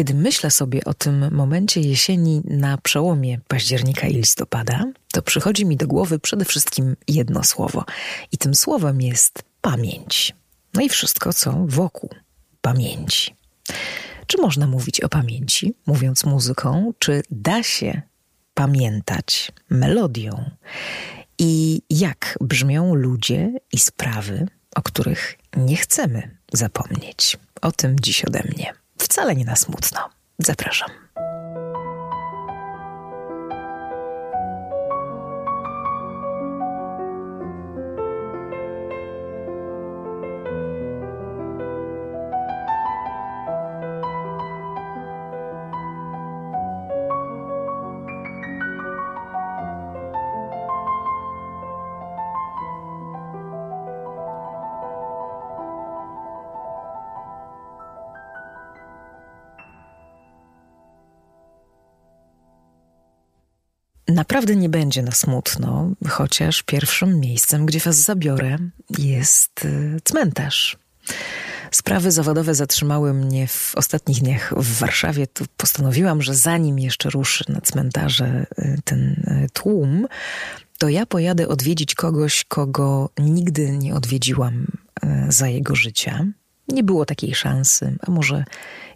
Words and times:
Kiedy 0.00 0.14
myślę 0.14 0.50
sobie 0.50 0.84
o 0.84 0.94
tym 0.94 1.34
momencie 1.34 1.80
jesieni 1.80 2.42
na 2.44 2.78
przełomie 2.78 3.38
października 3.48 4.06
i 4.06 4.14
listopada, 4.14 4.84
to 5.12 5.22
przychodzi 5.22 5.66
mi 5.66 5.76
do 5.76 5.86
głowy 5.86 6.18
przede 6.18 6.44
wszystkim 6.44 6.96
jedno 7.08 7.44
słowo. 7.44 7.84
I 8.32 8.38
tym 8.38 8.54
słowem 8.54 9.00
jest 9.00 9.42
pamięć. 9.60 10.34
No 10.74 10.82
i 10.82 10.88
wszystko, 10.88 11.32
co 11.32 11.64
wokół 11.66 12.10
pamięci. 12.60 13.34
Czy 14.26 14.38
można 14.38 14.66
mówić 14.66 15.00
o 15.00 15.08
pamięci, 15.08 15.74
mówiąc 15.86 16.24
muzyką, 16.24 16.92
czy 16.98 17.22
da 17.30 17.62
się 17.62 18.02
pamiętać 18.54 19.52
melodią? 19.70 20.50
I 21.38 21.82
jak 21.90 22.38
brzmią 22.40 22.94
ludzie 22.94 23.52
i 23.72 23.78
sprawy, 23.78 24.46
o 24.76 24.82
których 24.82 25.38
nie 25.56 25.76
chcemy 25.76 26.36
zapomnieć? 26.52 27.36
O 27.62 27.72
tym 27.72 27.96
dziś 28.00 28.24
ode 28.24 28.42
mnie. 28.42 28.79
Wcale 29.00 29.34
nie 29.34 29.44
na 29.44 29.56
smutno. 29.56 30.08
Zapraszam. 30.38 30.90
Naprawdę 64.10 64.56
nie 64.56 64.68
będzie 64.68 65.02
na 65.02 65.12
smutno, 65.12 65.90
chociaż 66.08 66.62
pierwszym 66.62 67.20
miejscem, 67.20 67.66
gdzie 67.66 67.78
was 67.78 67.96
zabiorę, 67.96 68.58
jest 68.98 69.64
y, 69.64 70.00
cmentarz. 70.04 70.78
Sprawy 71.70 72.12
zawodowe 72.12 72.54
zatrzymały 72.54 73.14
mnie 73.14 73.46
w 73.48 73.72
ostatnich 73.76 74.20
dniach 74.20 74.54
w 74.56 74.78
Warszawie. 74.78 75.26
To 75.26 75.44
postanowiłam, 75.56 76.22
że 76.22 76.34
zanim 76.34 76.78
jeszcze 76.78 77.10
ruszy 77.10 77.44
na 77.48 77.60
cmentarze 77.60 78.46
y, 78.58 78.78
ten 78.84 79.00
y, 79.00 79.46
tłum, 79.52 80.06
to 80.78 80.88
ja 80.88 81.06
pojadę 81.06 81.48
odwiedzić 81.48 81.94
kogoś, 81.94 82.44
kogo 82.44 83.10
nigdy 83.18 83.78
nie 83.78 83.94
odwiedziłam 83.94 84.66
za 85.28 85.48
jego 85.48 85.74
życia. 85.74 86.24
Nie 86.68 86.82
było 86.82 87.04
takiej 87.04 87.34
szansy, 87.34 87.96
a 88.06 88.10
może 88.10 88.44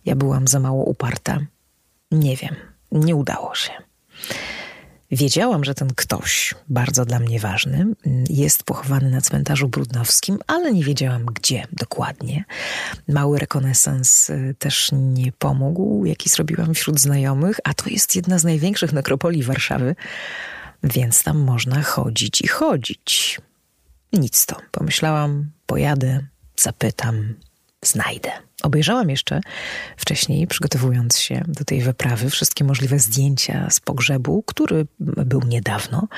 ja 0.04 0.16
byłam 0.16 0.48
za 0.48 0.60
mało 0.60 0.84
uparta. 0.84 1.38
Nie 2.10 2.36
wiem, 2.36 2.54
nie 2.92 3.16
udało 3.16 3.54
się. 3.54 3.72
Wiedziałam, 5.14 5.64
że 5.64 5.74
ten 5.74 5.88
ktoś, 5.96 6.54
bardzo 6.68 7.04
dla 7.04 7.18
mnie 7.18 7.40
ważny, 7.40 7.86
jest 8.30 8.62
pochowany 8.62 9.10
na 9.10 9.20
cmentarzu 9.20 9.68
brudnowskim, 9.68 10.38
ale 10.46 10.72
nie 10.72 10.84
wiedziałam 10.84 11.24
gdzie 11.24 11.66
dokładnie. 11.72 12.44
Mały 13.08 13.38
rekonesans 13.38 14.30
y, 14.30 14.54
też 14.58 14.90
nie 14.92 15.32
pomógł, 15.32 16.04
jaki 16.04 16.28
zrobiłam 16.28 16.74
wśród 16.74 17.00
znajomych, 17.00 17.56
a 17.64 17.74
to 17.74 17.90
jest 17.90 18.16
jedna 18.16 18.38
z 18.38 18.44
największych 18.44 18.92
nekropolii 18.92 19.42
Warszawy, 19.42 19.96
więc 20.82 21.22
tam 21.22 21.38
można 21.38 21.82
chodzić 21.82 22.40
i 22.40 22.48
chodzić. 22.48 23.40
Nic 24.12 24.46
to. 24.46 24.56
Pomyślałam, 24.70 25.50
pojadę, 25.66 26.26
zapytam, 26.56 27.34
znajdę. 27.82 28.30
Obejrzałam 28.64 29.10
jeszcze 29.10 29.40
wcześniej, 29.96 30.46
przygotowując 30.46 31.18
się 31.18 31.42
do 31.48 31.64
tej 31.64 31.80
wyprawy, 31.80 32.30
wszystkie 32.30 32.64
możliwe 32.64 32.98
zdjęcia 32.98 33.70
z 33.70 33.80
pogrzebu, 33.80 34.42
który 34.42 34.86
był 35.00 35.40
niedawno. 35.40 36.08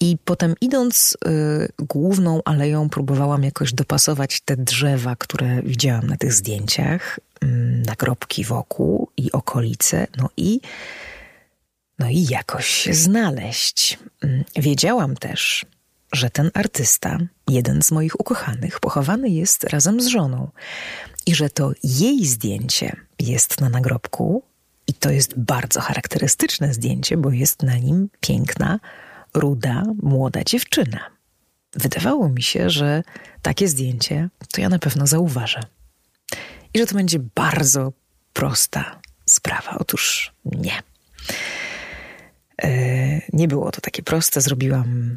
I 0.00 0.16
potem 0.24 0.54
idąc 0.60 1.16
y, 1.26 1.68
główną 1.78 2.40
aleją, 2.44 2.88
próbowałam 2.88 3.42
jakoś 3.42 3.72
dopasować 3.72 4.40
te 4.40 4.56
drzewa, 4.56 5.16
które 5.16 5.62
widziałam 5.62 6.06
na 6.06 6.16
tych 6.16 6.32
zdjęciach, 6.32 7.20
y, 7.44 7.46
nagrobki 7.86 8.44
wokół 8.44 9.10
i 9.16 9.32
okolice, 9.32 10.06
no 10.16 10.28
i, 10.36 10.60
no 11.98 12.08
i 12.08 12.24
jakoś 12.24 12.66
się 12.66 12.94
znaleźć. 12.94 13.98
Y, 14.24 14.44
wiedziałam 14.56 15.16
też, 15.16 15.66
że 16.12 16.30
ten 16.30 16.50
artysta, 16.54 17.18
jeden 17.48 17.82
z 17.82 17.90
moich 17.90 18.20
ukochanych, 18.20 18.80
pochowany 18.80 19.28
jest 19.28 19.64
razem 19.64 20.00
z 20.00 20.06
żoną 20.06 20.50
i 21.26 21.34
że 21.34 21.50
to 21.50 21.72
jej 21.84 22.26
zdjęcie 22.26 22.96
jest 23.18 23.60
na 23.60 23.68
nagrobku 23.68 24.42
i 24.86 24.94
to 24.94 25.10
jest 25.10 25.38
bardzo 25.38 25.80
charakterystyczne 25.80 26.74
zdjęcie, 26.74 27.16
bo 27.16 27.30
jest 27.30 27.62
na 27.62 27.76
nim 27.76 28.08
piękna, 28.20 28.80
ruda, 29.34 29.82
młoda 30.02 30.44
dziewczyna. 30.44 31.10
Wydawało 31.72 32.28
mi 32.28 32.42
się, 32.42 32.70
że 32.70 33.02
takie 33.42 33.68
zdjęcie 33.68 34.28
to 34.52 34.60
ja 34.60 34.68
na 34.68 34.78
pewno 34.78 35.06
zauważę. 35.06 35.60
I 36.74 36.78
że 36.78 36.86
to 36.86 36.94
będzie 36.94 37.18
bardzo 37.18 37.92
prosta 38.32 39.00
sprawa. 39.26 39.76
Otóż 39.78 40.32
nie. 40.44 40.82
Yy, 42.62 43.20
nie 43.32 43.48
było 43.48 43.70
to 43.70 43.80
takie 43.80 44.02
proste. 44.02 44.40
Zrobiłam 44.40 45.16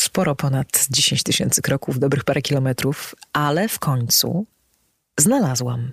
sporo 0.00 0.34
ponad 0.34 0.86
10 0.90 1.22
tysięcy 1.22 1.62
kroków, 1.62 1.98
dobrych 1.98 2.24
parę 2.24 2.42
kilometrów, 2.42 3.14
ale 3.32 3.68
w 3.68 3.78
końcu 3.78 4.46
znalazłam. 5.18 5.92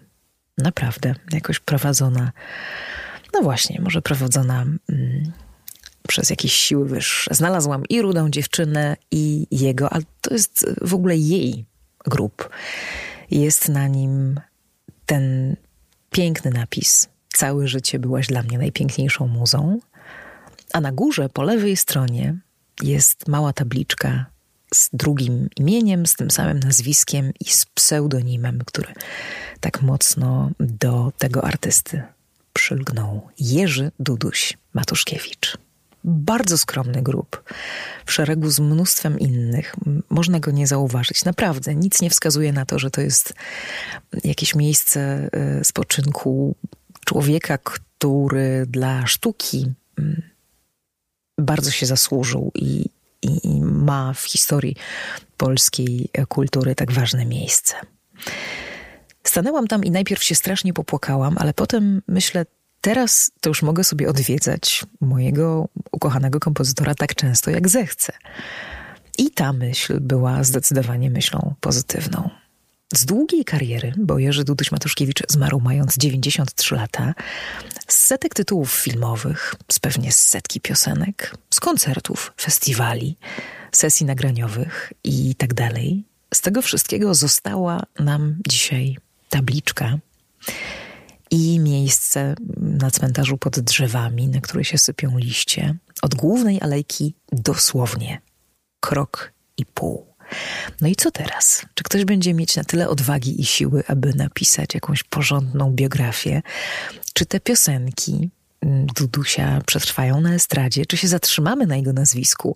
Naprawdę, 0.58 1.16
jakoś 1.32 1.60
prowadzona, 1.60 2.32
no 3.34 3.42
właśnie, 3.42 3.82
może 3.82 4.02
prowadzona 4.02 4.62
mm, 4.62 5.32
przez 6.08 6.30
jakieś 6.30 6.54
siły 6.54 6.86
wyższe. 6.86 7.36
Znalazłam 7.36 7.84
i 7.90 8.02
rudą 8.02 8.30
dziewczynę, 8.30 8.98
i 9.12 9.48
jego, 9.52 9.94
ale 9.94 10.04
to 10.22 10.34
jest 10.34 10.66
w 10.82 10.94
ogóle 10.94 11.18
jej 11.18 11.66
grób. 12.06 12.50
Jest 13.32 13.70
na 13.70 13.88
nim 13.88 14.40
ten 15.06 15.56
piękny 16.12 16.52
napis. 16.52 17.10
Całe 17.34 17.68
życie 17.68 18.00
byłaś 18.00 18.28
dla 18.28 18.44
mnie 18.44 18.58
najpiękniejszą 18.58 19.28
muzą. 19.28 19.80
A 20.74 20.82
na 20.82 20.92
górze, 20.92 21.30
po 21.30 21.44
lewej 21.44 21.78
stronie, 21.78 22.36
jest 22.81 23.28
mała 23.28 23.53
tabliczka 23.53 24.25
z 24.74 24.90
drugim 24.94 25.50
imieniem, 25.58 26.06
z 26.06 26.16
tym 26.16 26.31
samym 26.31 26.59
nazwiskiem 26.59 27.31
i 27.40 27.46
z 27.46 27.66
pseudonimem, 27.66 28.62
który 28.66 28.94
tak 29.59 29.81
mocno 29.81 30.52
do 30.59 31.12
tego 31.18 31.44
artysty 31.44 32.03
przylgnął. 32.53 33.28
Jerzy 33.40 33.91
Duduś 34.00 34.58
Matuszkiewicz. 34.74 35.58
Bardzo 36.03 36.58
skromny 36.58 37.02
grób, 37.02 37.44
w 38.06 38.12
szeregu 38.12 38.50
z 38.50 38.59
mnóstwem 38.59 39.19
innych. 39.19 39.75
Można 40.09 40.40
go 40.40 40.52
nie 40.52 40.68
zauważyć. 40.68 41.25
Naprawdę, 41.25 41.75
nic 41.75 42.02
nie 42.02 42.09
wskazuje 42.09 42.53
na 42.53 42.66
to, 42.66 42.80
że 42.80 42.92
to 42.92 43.02
jest 43.02 43.34
jakieś 44.24 44.56
miejsce 44.56 45.30
e, 45.31 45.63
spoczynku 45.63 46.56
człowieka, 47.06 47.57
który 47.57 48.66
dla 48.68 49.07
sztuki 49.07 49.74
mm, 50.00 50.22
bardzo 51.38 51.72
się 51.72 51.85
zasłużył 51.85 52.51
i, 52.56 52.85
i, 53.22 53.47
i 53.47 53.62
ma 53.62 54.13
w 54.13 54.23
historii 54.23 54.75
polskiej 55.38 56.09
kultury 56.28 56.75
tak 56.75 56.91
ważne 56.91 57.25
miejsce. 57.25 57.75
Stanęłam 59.23 59.68
tam 59.68 59.84
i 59.84 59.91
najpierw 59.91 60.24
się 60.24 60.35
strasznie 60.35 60.74
popłakałam, 60.74 61.35
ale 61.38 61.53
potem 61.53 62.01
myślę, 62.07 62.45
teraz 62.81 63.31
to 63.41 63.50
już 63.50 63.63
mogę 63.63 63.84
sobie 63.84 64.09
odwiedzać 64.09 64.85
mojego 65.01 65.68
ukochanego 65.91 66.40
kompozytora 66.40 66.95
tak 66.95 67.16
często, 67.16 67.51
jak 67.51 67.69
zechcę. 67.69 68.13
I 69.18 69.31
ta 69.31 69.53
myśl 69.53 70.00
była 70.00 70.44
zdecydowanie 70.44 71.09
myślą 71.09 71.53
pozytywną. 71.59 72.29
Z 72.94 73.06
długiej 73.06 73.46
kariery, 73.46 73.94
bo 73.97 74.19
Jerzy 74.19 74.44
Duduś 74.44 74.72
Matuszkiewicz 74.72 75.23
zmarł 75.29 75.59
mając 75.59 75.97
93 75.97 76.75
lata, 76.75 77.13
z 77.88 77.98
setek 77.98 78.33
tytułów 78.33 78.71
filmowych, 78.71 79.56
z 79.71 79.80
pewnie 79.80 80.12
z 80.12 80.19
setki 80.19 80.62
piosenek, 80.62 81.36
z 81.54 81.60
koncertów, 81.60 82.33
festiwali, 82.42 83.18
sesji 83.71 84.06
nagraniowych 84.06 84.94
i 85.04 85.36
tak 85.36 85.54
dalej. 85.54 86.04
Z 86.33 86.42
tego 86.42 86.62
wszystkiego 86.62 87.13
została 87.13 87.83
nam 88.00 88.38
dzisiaj 88.48 88.98
tabliczka 89.30 89.98
i 91.31 91.60
miejsce 91.60 92.36
na 92.57 92.92
cmentarzu 92.92 93.38
pod 93.38 93.60
drzewami, 93.60 94.27
na 94.27 94.42
które 94.42 94.63
się 94.63 94.77
sypią 94.77 95.18
liście, 95.18 95.75
od 96.01 96.15
głównej 96.15 96.62
alejki 96.62 97.15
dosłownie 97.31 98.21
krok 98.80 99.33
i 99.57 99.65
pół. 99.65 100.14
No 100.81 100.88
i 100.88 100.95
co 100.95 101.12
teraz? 101.12 101.66
Czy 101.74 101.83
ktoś 101.83 102.06
będzie 102.06 102.33
mieć 102.33 102.56
na 102.56 102.63
tyle 102.63 102.89
odwagi 102.89 103.42
i 103.42 103.45
siły, 103.45 103.83
aby 103.88 104.13
napisać 104.13 104.74
jakąś 104.74 105.04
porządną 105.04 105.72
biografię? 105.72 106.42
Czy 107.13 107.25
te 107.25 107.39
piosenki 107.39 108.30
Dudusia 108.95 109.62
przetrwają 109.66 110.22
na 110.22 110.33
estradzie, 110.33 110.86
czy 110.86 110.98
się 110.98 111.07
zatrzymamy 111.07 111.68
na 111.68 111.75
jego 111.75 111.94
nazwisku 111.94 112.56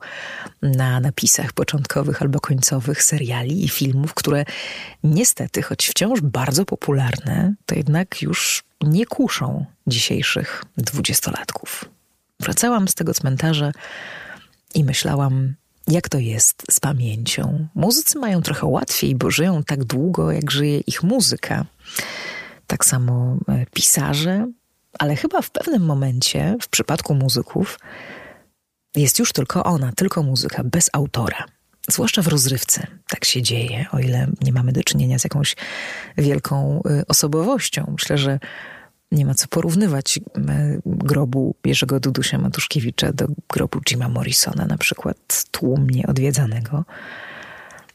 na 0.61 0.99
napisach 0.99 1.53
początkowych 1.53 2.21
albo 2.21 2.39
końcowych 2.39 3.03
seriali 3.03 3.65
i 3.65 3.69
filmów, 3.69 4.13
które 4.13 4.45
niestety, 5.03 5.61
choć 5.61 5.87
wciąż 5.87 6.21
bardzo 6.21 6.65
popularne, 6.65 7.53
to 7.65 7.75
jednak 7.75 8.21
już 8.21 8.63
nie 8.81 9.05
kuszą 9.05 9.65
dzisiejszych 9.87 10.63
dwudziestolatków. 10.77 11.85
Wracałam 12.39 12.87
z 12.87 12.95
tego 12.95 13.13
cmentarza 13.13 13.71
i 14.75 14.83
myślałam, 14.83 15.53
jak 15.89 16.09
to 16.09 16.17
jest 16.17 16.63
z 16.71 16.79
pamięcią. 16.79 17.67
Muzycy 17.75 18.19
mają 18.19 18.41
trochę 18.41 18.65
łatwiej, 18.67 19.15
bo 19.15 19.31
żyją 19.31 19.63
tak 19.63 19.83
długo, 19.83 20.31
jak 20.31 20.51
żyje 20.51 20.79
ich 20.79 21.03
muzyka. 21.03 21.65
Tak 22.67 22.85
samo 22.85 23.37
e, 23.47 23.65
pisarze, 23.73 24.47
ale 24.99 25.15
chyba 25.15 25.41
w 25.41 25.49
pewnym 25.49 25.85
momencie, 25.85 26.55
w 26.61 26.67
przypadku 26.67 27.15
muzyków, 27.15 27.79
jest 28.95 29.19
już 29.19 29.33
tylko 29.33 29.63
ona, 29.63 29.91
tylko 29.91 30.23
muzyka, 30.23 30.63
bez 30.63 30.89
autora. 30.93 31.45
Zwłaszcza 31.89 32.21
w 32.21 32.27
rozrywce 32.27 32.87
tak 33.09 33.25
się 33.25 33.41
dzieje, 33.41 33.85
o 33.91 33.99
ile 33.99 34.27
nie 34.41 34.51
mamy 34.51 34.71
do 34.71 34.83
czynienia 34.83 35.19
z 35.19 35.23
jakąś 35.23 35.55
wielką 36.17 36.81
y, 37.01 37.07
osobowością. 37.07 37.93
Myślę, 37.97 38.17
że 38.17 38.39
nie 39.11 39.25
ma 39.25 39.33
co 39.33 39.47
porównywać 39.47 40.17
y, 40.17 40.21
grobu 40.85 41.55
Jerzego 41.65 41.99
Dudusia 41.99 42.37
Matuszkiewicza 42.37 43.13
do 43.13 43.27
grobu 43.49 43.81
Jima 43.81 44.09
Morrisona, 44.09 44.65
na 44.65 44.77
przykład 44.77 45.45
tłumnie 45.51 46.07
odwiedzanego. 46.07 46.85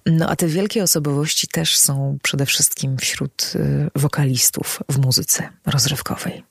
No 0.06 0.28
a 0.28 0.36
te 0.36 0.46
wielkie 0.46 0.82
osobowości 0.82 1.48
też 1.48 1.76
są 1.76 2.18
przede 2.22 2.46
wszystkim 2.46 2.98
wśród 2.98 3.52
y, 3.56 3.90
wokalistów 3.94 4.82
w 4.90 4.98
muzyce 4.98 5.48
rozrywkowej 5.66 6.44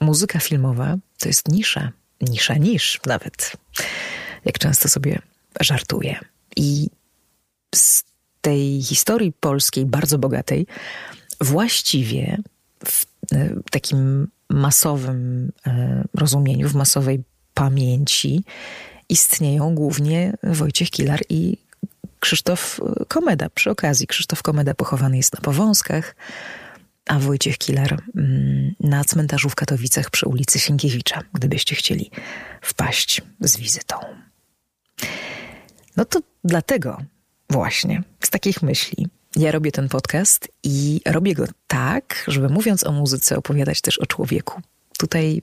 muzyka 0.00 0.38
filmowa 0.38 0.96
to 1.18 1.28
jest 1.28 1.48
nisza, 1.48 1.92
nisza 2.20 2.54
niż 2.54 3.00
nawet, 3.06 3.52
jak 4.44 4.58
często 4.58 4.88
sobie 4.88 5.18
żartuję. 5.60 6.18
I 6.56 6.88
z 7.74 8.04
tej 8.40 8.82
historii 8.82 9.32
polskiej, 9.32 9.86
bardzo 9.86 10.18
bogatej, 10.18 10.66
właściwie 11.40 12.38
w 12.86 13.04
e, 13.04 13.06
takim 13.70 14.28
masowym 14.50 15.52
e, 15.66 16.04
rozumieniu, 16.14 16.68
w 16.68 16.74
masowej 16.74 17.22
pamięci 17.54 18.44
istnieją 19.08 19.74
głównie 19.74 20.32
Wojciech 20.42 20.90
Kilar 20.90 21.20
i 21.28 21.56
Krzysztof 22.20 22.80
Komeda. 23.08 23.48
Przy 23.50 23.70
okazji 23.70 24.06
Krzysztof 24.06 24.42
Komeda 24.42 24.74
pochowany 24.74 25.16
jest 25.16 25.34
na 25.34 25.40
Powązkach, 25.40 26.16
a 27.06 27.18
Wojciech 27.18 27.58
Killer 27.58 27.98
mm, 28.16 28.74
na 28.80 29.04
cmentarzu 29.04 29.50
w 29.50 29.54
Katowicach 29.54 30.10
przy 30.10 30.28
ulicy 30.28 30.58
Sienkiewicza, 30.58 31.20
gdybyście 31.32 31.74
chcieli 31.74 32.10
wpaść 32.62 33.22
z 33.40 33.56
wizytą. 33.56 33.96
No 35.96 36.04
to 36.04 36.20
dlatego 36.44 37.02
właśnie, 37.50 38.02
z 38.20 38.30
takich 38.30 38.62
myśli, 38.62 39.08
ja 39.36 39.52
robię 39.52 39.72
ten 39.72 39.88
podcast 39.88 40.48
i 40.62 41.00
robię 41.06 41.34
go 41.34 41.44
tak, 41.66 42.24
żeby 42.28 42.48
mówiąc 42.48 42.84
o 42.84 42.92
muzyce, 42.92 43.36
opowiadać 43.36 43.80
też 43.80 43.98
o 43.98 44.06
człowieku. 44.06 44.60
Tutaj 44.98 45.42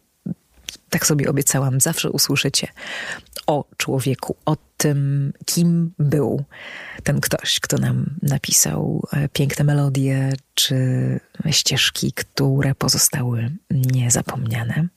tak 0.90 1.06
sobie 1.06 1.30
obiecałam, 1.30 1.82
zawsze 1.82 2.10
usłyszycie 2.10 2.68
o 3.48 3.66
człowieku, 3.78 4.36
o 4.46 4.58
tym, 4.78 5.34
kim 5.46 5.92
był 6.00 6.44
ten 7.04 7.22
ktoś, 7.22 7.60
kto 7.60 7.78
nam 7.78 8.06
napisał 8.22 9.08
e, 9.14 9.30
piękne 9.30 9.66
melodie 9.66 10.34
czy 10.54 10.76
ścieżki, 11.52 12.14
które 12.14 12.76
pozostały 12.76 13.52
niezapomniane. 13.72 14.88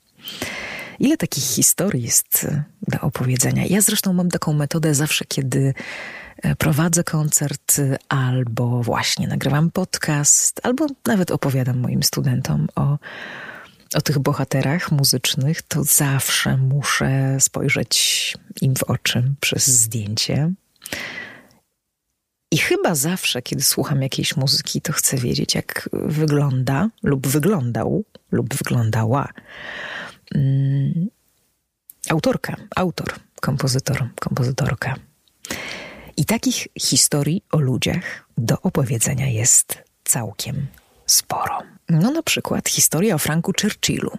Ile 0.98 1.16
takich 1.16 1.44
historii 1.44 2.02
jest 2.02 2.46
do 2.88 3.00
opowiedzenia? 3.00 3.66
Ja 3.66 3.80
zresztą 3.80 4.12
mam 4.12 4.28
taką 4.28 4.52
metodę 4.52 4.94
zawsze, 4.94 5.24
kiedy 5.24 5.74
prowadzę 6.58 7.04
koncert, 7.04 7.80
albo 8.08 8.82
właśnie 8.82 9.28
nagrywam 9.28 9.70
podcast, 9.70 10.60
albo 10.62 10.86
nawet 11.06 11.30
opowiadam 11.30 11.78
moim 11.78 12.02
studentom 12.02 12.68
o 12.74 12.98
o 13.94 14.00
tych 14.00 14.18
bohaterach 14.18 14.92
muzycznych, 14.92 15.62
to 15.62 15.84
zawsze 15.84 16.56
muszę 16.56 17.36
spojrzeć 17.40 18.34
im 18.60 18.74
w 18.74 18.82
oczy 18.82 19.34
przez 19.40 19.66
zdjęcie. 19.66 20.52
I 22.50 22.58
chyba 22.58 22.94
zawsze, 22.94 23.42
kiedy 23.42 23.62
słucham 23.62 24.02
jakiejś 24.02 24.36
muzyki, 24.36 24.80
to 24.80 24.92
chcę 24.92 25.16
wiedzieć, 25.16 25.54
jak 25.54 25.88
wygląda 25.92 26.88
lub 27.02 27.26
wyglądał 27.26 28.04
lub 28.32 28.54
wyglądała 28.54 29.28
mm, 30.34 31.08
autorka, 32.10 32.56
autor, 32.76 33.14
kompozytor, 33.40 34.08
kompozytorka. 34.20 34.94
I 36.16 36.24
takich 36.24 36.68
historii 36.80 37.42
o 37.52 37.58
ludziach 37.58 38.28
do 38.38 38.60
opowiedzenia 38.60 39.26
jest 39.26 39.78
całkiem 40.04 40.66
sporo. 41.06 41.58
No 41.88 42.10
na 42.10 42.22
przykład 42.22 42.68
historia 42.68 43.14
o 43.14 43.18
Franku 43.18 43.52
Churchillu. 43.62 44.10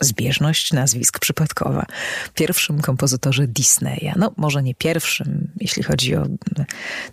Zbieżność 0.00 0.72
nazwisk 0.72 1.18
przypadkowa. 1.18 1.86
Pierwszym 2.34 2.80
kompozytorze 2.80 3.46
Disneya. 3.46 4.12
No, 4.16 4.32
może 4.36 4.62
nie 4.62 4.74
pierwszym, 4.74 5.48
jeśli 5.60 5.82
chodzi 5.82 6.16
o 6.16 6.26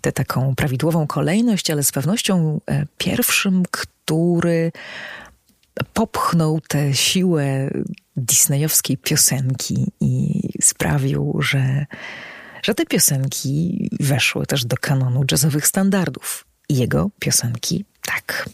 tę 0.02 0.12
taką 0.12 0.56
prawidłową 0.56 1.08
kolejność, 1.08 1.72
ale 1.72 1.84
z 1.84 1.92
pewnością 1.92 2.62
e, 2.68 2.86
pierwszym, 2.98 3.64
który 3.72 4.72
popchnął 5.94 6.60
tę 6.68 6.94
siłę 6.94 7.70
disneyowskiej 8.16 8.98
piosenki 8.98 9.92
i 10.00 10.42
sprawił, 10.62 11.38
że, 11.42 11.86
że 12.64 12.76
te 12.76 12.86
piosenki 12.86 13.90
weszły 14.00 14.46
też 14.46 14.66
do 14.66 14.78
kanonu 14.78 15.24
jazzowych 15.32 15.68
standardów. 15.68 16.46
Jego 16.70 17.10
piosenki 17.20 17.86
tak. 18.06 18.50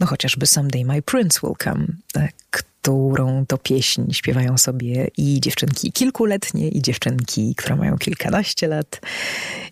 No 0.00 0.06
chociażby 0.06 0.46
Someday 0.46 0.84
My 0.84 1.02
Prince 1.02 1.40
Will 1.40 1.54
Come, 1.64 1.86
e, 2.16 2.28
którą 2.50 3.46
to 3.46 3.58
pieśń 3.58 4.12
śpiewają 4.12 4.58
sobie 4.58 5.08
i 5.16 5.40
dziewczynki 5.40 5.92
kilkuletnie, 5.92 6.68
i 6.68 6.82
dziewczynki, 6.82 7.54
które 7.54 7.76
mają 7.76 7.98
kilkanaście 7.98 8.68
lat, 8.68 9.00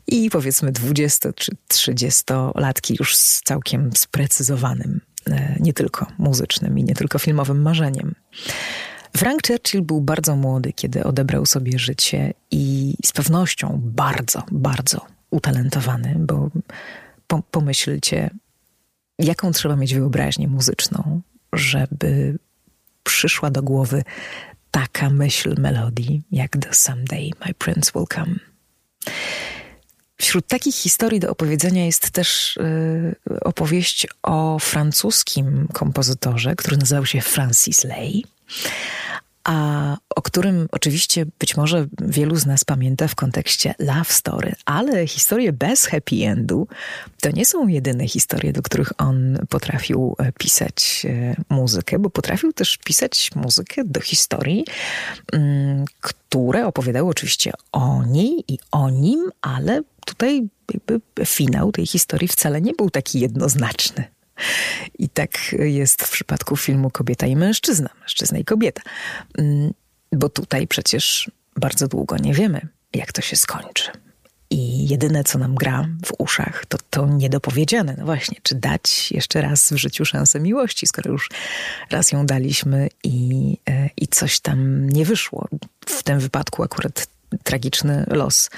i 0.07 0.31
powiedzmy 0.31 0.73
dwudziesto 0.73 1.33
czy 1.33 1.53
trzydziestolatki 1.69 2.97
już 2.99 3.17
z 3.17 3.43
całkiem 3.43 3.91
sprecyzowanym, 3.97 5.01
e, 5.31 5.57
nie 5.61 5.73
tylko 5.73 6.07
muzycznym 6.19 6.79
i 6.79 6.85
nie 6.85 6.95
tylko 6.95 7.19
filmowym 7.19 7.63
marzeniem. 7.63 8.15
Frank 9.17 9.47
Churchill 9.47 9.83
był 9.83 10.01
bardzo 10.01 10.37
młody, 10.37 10.73
kiedy 10.73 11.05
odebrał 11.05 11.47
sobie 11.47 11.79
życie 11.79 12.35
i 12.51 12.95
z 13.05 13.13
pewnością 13.13 13.81
bardzo, 13.83 14.43
bardzo 14.51 15.07
utalentowany, 15.31 16.15
bo 16.19 16.51
pomyślcie, 17.51 18.31
jaką 19.19 19.53
trzeba 19.53 19.77
mieć 19.77 19.95
wyobraźnię 19.95 20.49
muzyczną, 20.49 21.21
żeby 21.53 22.39
przyszła 23.03 23.51
do 23.51 23.63
głowy 23.63 24.05
taka 24.71 25.11
myśl 25.11 25.55
melodii, 25.59 26.23
jak 26.33 26.57
The 26.57 26.75
Someday 26.75 27.31
My 27.47 27.55
Prince 27.55 27.93
Will 27.95 28.07
Come. 28.15 28.35
Wśród 30.17 30.47
takich 30.47 30.75
historii 30.75 31.21
do 31.21 31.31
opowiedzenia 31.31 31.87
jest 31.87 32.11
też 32.11 32.57
y, 32.57 33.17
opowieść 33.41 34.07
o 34.23 34.59
francuskim 34.59 35.69
kompozytorze, 35.73 36.57
który 36.57 36.77
nazywał 36.77 37.07
się 37.07 37.21
Francis 37.21 37.85
Lay 37.85 38.23
a 39.49 39.97
o 40.17 40.23
którym 40.23 40.69
oczywiście 40.73 41.27
być 41.39 41.57
może 41.57 41.87
wielu 42.01 42.37
z 42.37 42.47
nas 42.47 42.65
pamięta 42.65 43.09
w 43.09 43.15
kontekście 43.15 43.75
love 43.79 44.13
story, 44.13 44.55
ale 44.65 45.07
historie 45.07 45.53
bez 45.53 45.87
happy 45.87 46.17
endu 46.25 46.69
to 47.21 47.31
nie 47.31 47.47
są 47.47 47.69
jedyne 47.69 48.09
historie, 48.09 48.53
do 48.53 48.63
których 48.63 48.93
on 48.99 49.39
potrafił 49.49 50.17
e, 50.19 50.33
pisać 50.33 51.07
e, 51.09 51.37
muzykę, 51.49 51.99
bo 51.99 52.11
potrafił 52.11 52.53
też 52.53 52.79
pisać 52.85 53.31
muzykę 53.35 53.83
do 53.85 54.01
historii, 54.01 54.65
mm, 55.33 55.85
które 56.01 56.67
opowiadały 56.67 57.11
oczywiście 57.11 57.53
o 57.73 58.05
niej 58.05 58.45
i 58.49 58.59
o 58.71 58.91
nim, 58.91 59.31
ale 59.41 59.83
tutaj 60.07 60.49
jakby 60.75 61.01
finał 61.25 61.73
tej 61.73 61.87
historii 61.87 62.29
wcale 62.29 62.61
nie 62.61 62.73
był 62.73 62.91
taki 62.91 63.21
jednoznaczny. 63.21 64.18
I 64.99 65.09
tak 65.09 65.55
jest 65.59 66.03
w 66.03 66.11
przypadku 66.11 66.57
filmu 66.57 66.91
Kobieta 66.91 67.27
i 67.27 67.37
Mężczyzna, 67.37 67.91
Mężczyzna 68.01 68.39
i 68.39 68.45
Kobieta. 68.45 68.83
Mm, 69.39 69.75
bo 70.13 70.29
tutaj 70.29 70.67
przecież 70.67 71.31
bardzo 71.57 71.89
długo 71.89 72.17
nie 72.17 72.35
wiemy, 72.35 72.69
jak 72.95 73.13
to 73.13 73.23
się 73.23 73.37
skończy. 73.37 73.91
I 74.51 74.89
jedyne, 74.89 75.25
co 75.25 75.39
nam 75.39 75.55
gra 75.55 75.89
w 76.07 76.13
uszach, 76.19 76.67
to 76.67 76.79
to 76.91 77.07
niedopowiedziane. 77.07 77.95
No 77.99 78.05
właśnie, 78.05 78.39
czy 78.43 78.55
dać 78.55 79.13
jeszcze 79.13 79.41
raz 79.41 79.73
w 79.73 79.77
życiu 79.77 80.05
szansę 80.05 80.41
miłości, 80.41 80.87
skoro 80.87 81.11
już 81.11 81.31
raz 81.91 82.13
ją 82.13 82.27
daliśmy 82.27 82.89
i, 83.05 83.57
e, 83.69 83.91
i 83.97 84.09
coś 84.09 84.41
tam 84.41 84.91
nie 84.91 85.05
wyszło. 85.05 85.49
W 85.87 86.03
tym 86.03 86.21
wypadku 86.21 86.63
akurat 86.63 87.07
tragiczny 87.43 88.05
los 88.07 88.51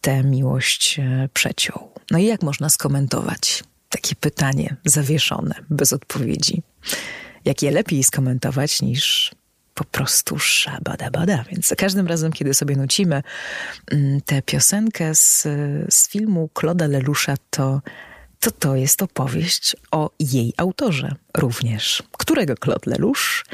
tę 0.00 0.24
miłość 0.24 0.98
e, 0.98 1.28
przeciął. 1.34 1.90
No 2.10 2.18
i 2.18 2.24
jak 2.24 2.42
można 2.42 2.68
skomentować 2.68 3.64
takie 3.88 4.14
pytanie 4.14 4.76
zawieszone, 4.84 5.54
bez 5.70 5.92
odpowiedzi. 5.92 6.62
Jak 7.44 7.62
je 7.62 7.70
lepiej 7.70 8.04
skomentować 8.04 8.82
niż 8.82 9.34
po 9.74 9.84
prostu 9.84 10.38
szabadabada. 10.38 11.44
Więc 11.50 11.68
za 11.68 11.76
każdym 11.76 12.06
razem, 12.06 12.32
kiedy 12.32 12.54
sobie 12.54 12.76
nucimy 12.76 13.22
mm, 13.90 14.20
tę 14.20 14.42
piosenkę 14.42 15.14
z, 15.14 15.42
z 15.94 16.08
filmu 16.08 16.50
Claude'a 16.54 16.88
Leloucha, 16.88 17.34
to 17.50 17.80
to 18.40 18.50
to 18.50 18.76
jest 18.76 19.02
opowieść 19.02 19.76
o 19.90 20.10
jej 20.18 20.52
autorze 20.56 21.14
również, 21.36 22.02
którego 22.18 22.54
Claude 22.64 22.90
Lelouch 22.90 23.44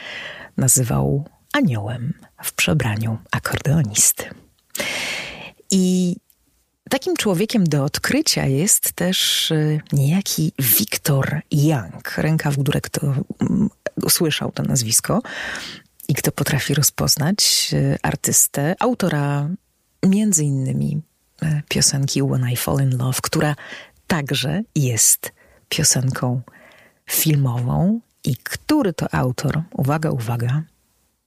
nazywał 0.57 1.29
aniołem 1.53 2.13
w 2.43 2.53
przebraniu 2.53 3.19
akordeonisty. 3.31 4.25
I 5.71 6.17
takim 6.93 7.17
człowiekiem 7.17 7.65
do 7.65 7.85
odkrycia 7.85 8.47
jest 8.47 8.93
też 8.93 9.51
y, 9.51 9.81
niejaki 9.93 10.53
Victor 10.59 11.41
Young. 11.51 12.19
Ręka 12.19 12.51
w 12.51 12.57
górę, 12.57 12.81
kto 12.81 13.01
mm, 13.07 13.71
usłyszał 14.03 14.53
to 14.53 14.63
nazwisko 14.63 15.23
i 16.09 16.15
kto 16.15 16.33
potrafi 16.33 16.75
rozpoznać 16.75 17.71
y, 17.73 17.99
artystę, 18.03 18.75
autora 18.79 19.49
między 20.07 20.45
innymi 20.45 21.03
y, 21.43 21.63
piosenki 21.69 22.23
When 22.23 22.51
I 22.51 22.57
Fall 22.57 22.83
in 22.83 22.99
Love, 22.99 23.19
która 23.23 23.57
także 24.07 24.63
jest 24.75 25.33
piosenką 25.69 26.41
filmową 27.11 28.01
i 28.25 28.37
który 28.37 28.93
to 28.93 29.15
autor, 29.15 29.63
uwaga, 29.71 30.11
uwaga, 30.11 30.63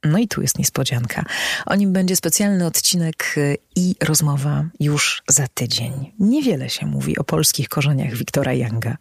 no 0.05 0.17
i 0.17 0.27
tu 0.27 0.41
jest 0.41 0.59
niespodzianka. 0.59 1.25
O 1.65 1.75
nim 1.75 1.93
będzie 1.93 2.15
specjalny 2.15 2.65
odcinek 2.65 3.33
y, 3.37 3.57
i 3.75 3.95
rozmowa 4.03 4.65
już 4.79 5.23
za 5.27 5.47
tydzień. 5.47 6.13
Niewiele 6.19 6.69
się 6.69 6.85
mówi 6.85 7.17
o 7.17 7.23
polskich 7.23 7.69
korzeniach 7.69 8.13
Wiktora 8.13 8.53
Younga, 8.53 8.97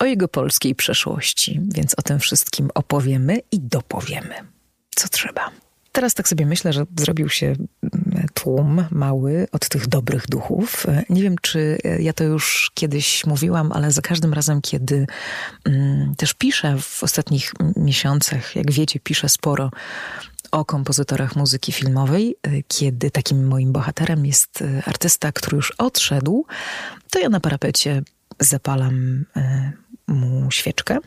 o 0.00 0.04
jego 0.04 0.28
polskiej 0.28 0.74
przeszłości, 0.74 1.60
więc 1.74 1.94
o 1.98 2.02
tym 2.02 2.18
wszystkim 2.18 2.70
opowiemy 2.74 3.40
i 3.52 3.60
dopowiemy, 3.60 4.34
co 4.94 5.08
trzeba. 5.08 5.50
Teraz 5.98 6.14
tak 6.14 6.28
sobie 6.28 6.46
myślę, 6.46 6.72
że 6.72 6.84
zrobił 6.98 7.28
się 7.28 7.46
mm, 7.46 8.26
tłum 8.34 8.84
mały 8.90 9.46
od 9.52 9.68
tych 9.68 9.86
dobrych 9.86 10.26
duchów. 10.26 10.86
Nie 11.10 11.22
wiem, 11.22 11.36
czy 11.42 11.78
ja 12.00 12.12
to 12.12 12.24
już 12.24 12.70
kiedyś 12.74 13.26
mówiłam, 13.26 13.72
ale 13.72 13.92
za 13.92 14.02
każdym 14.02 14.32
razem, 14.32 14.60
kiedy 14.60 15.06
mm, 15.64 16.14
też 16.14 16.34
piszę 16.34 16.76
w 16.80 17.02
ostatnich 17.02 17.52
miesiącach, 17.76 18.56
jak 18.56 18.72
wiecie, 18.72 19.00
piszę 19.00 19.28
sporo 19.28 19.70
o 20.50 20.64
kompozytorach 20.64 21.36
muzyki 21.36 21.72
filmowej, 21.72 22.36
kiedy 22.68 23.10
takim 23.10 23.46
moim 23.46 23.72
bohaterem 23.72 24.26
jest 24.26 24.64
artysta, 24.86 25.32
który 25.32 25.56
już 25.56 25.70
odszedł, 25.70 26.46
to 27.10 27.18
ja 27.18 27.28
na 27.28 27.40
parapecie 27.40 28.02
zapalam 28.40 29.24
e, 29.36 29.72
mu 30.06 30.50
świeczkę 30.50 30.98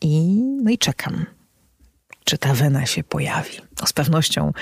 i, 0.00 0.40
no 0.62 0.70
i 0.70 0.78
czekam 0.78 1.26
czy 2.30 2.38
ta 2.38 2.54
wena 2.54 2.86
się 2.86 3.04
pojawi. 3.04 3.60
Z 3.86 3.92
pewnością 3.92 4.52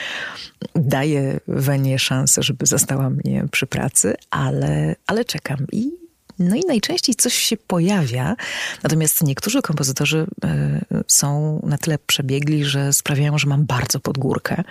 daję 0.74 1.40
wenie 1.48 1.98
szansę, 1.98 2.42
żeby 2.42 2.66
została 2.66 3.10
mnie 3.10 3.44
przy 3.50 3.66
pracy, 3.66 4.14
ale, 4.30 4.96
ale 5.06 5.24
czekam 5.24 5.66
i 5.72 6.08
no 6.38 6.56
i 6.56 6.60
najczęściej 6.68 7.14
coś 7.14 7.34
się 7.34 7.56
pojawia, 7.56 8.36
natomiast 8.82 9.22
niektórzy 9.22 9.62
kompozytorzy 9.62 10.26
y, 10.44 11.04
są 11.06 11.60
na 11.66 11.78
tyle 11.78 11.98
przebiegli, 11.98 12.64
że 12.64 12.92
sprawiają, 12.92 13.38
że 13.38 13.46
mam 13.46 13.64
bardzo 13.64 14.00
pod 14.00 14.18
górkę, 14.18 14.62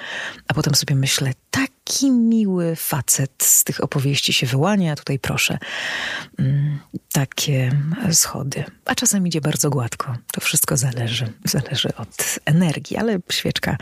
a 0.47 0.53
potem 0.53 0.75
sobie 0.75 0.95
myślę, 0.95 1.31
taki 1.51 2.11
miły 2.11 2.75
facet 2.75 3.31
z 3.37 3.63
tych 3.63 3.83
opowieści 3.83 4.33
się 4.33 4.47
wyłania, 4.47 4.95
tutaj 4.95 5.19
proszę, 5.19 5.57
y, 6.39 6.77
takie 7.11 7.71
schody. 8.11 8.63
A 8.85 8.95
czasem 8.95 9.27
idzie 9.27 9.41
bardzo 9.41 9.69
gładko. 9.69 10.15
To 10.31 10.41
wszystko 10.41 10.77
zależy, 10.77 11.33
zależy 11.45 11.95
od 11.95 12.39
energii, 12.45 12.97
ale 12.97 13.19
świeczka 13.31 13.77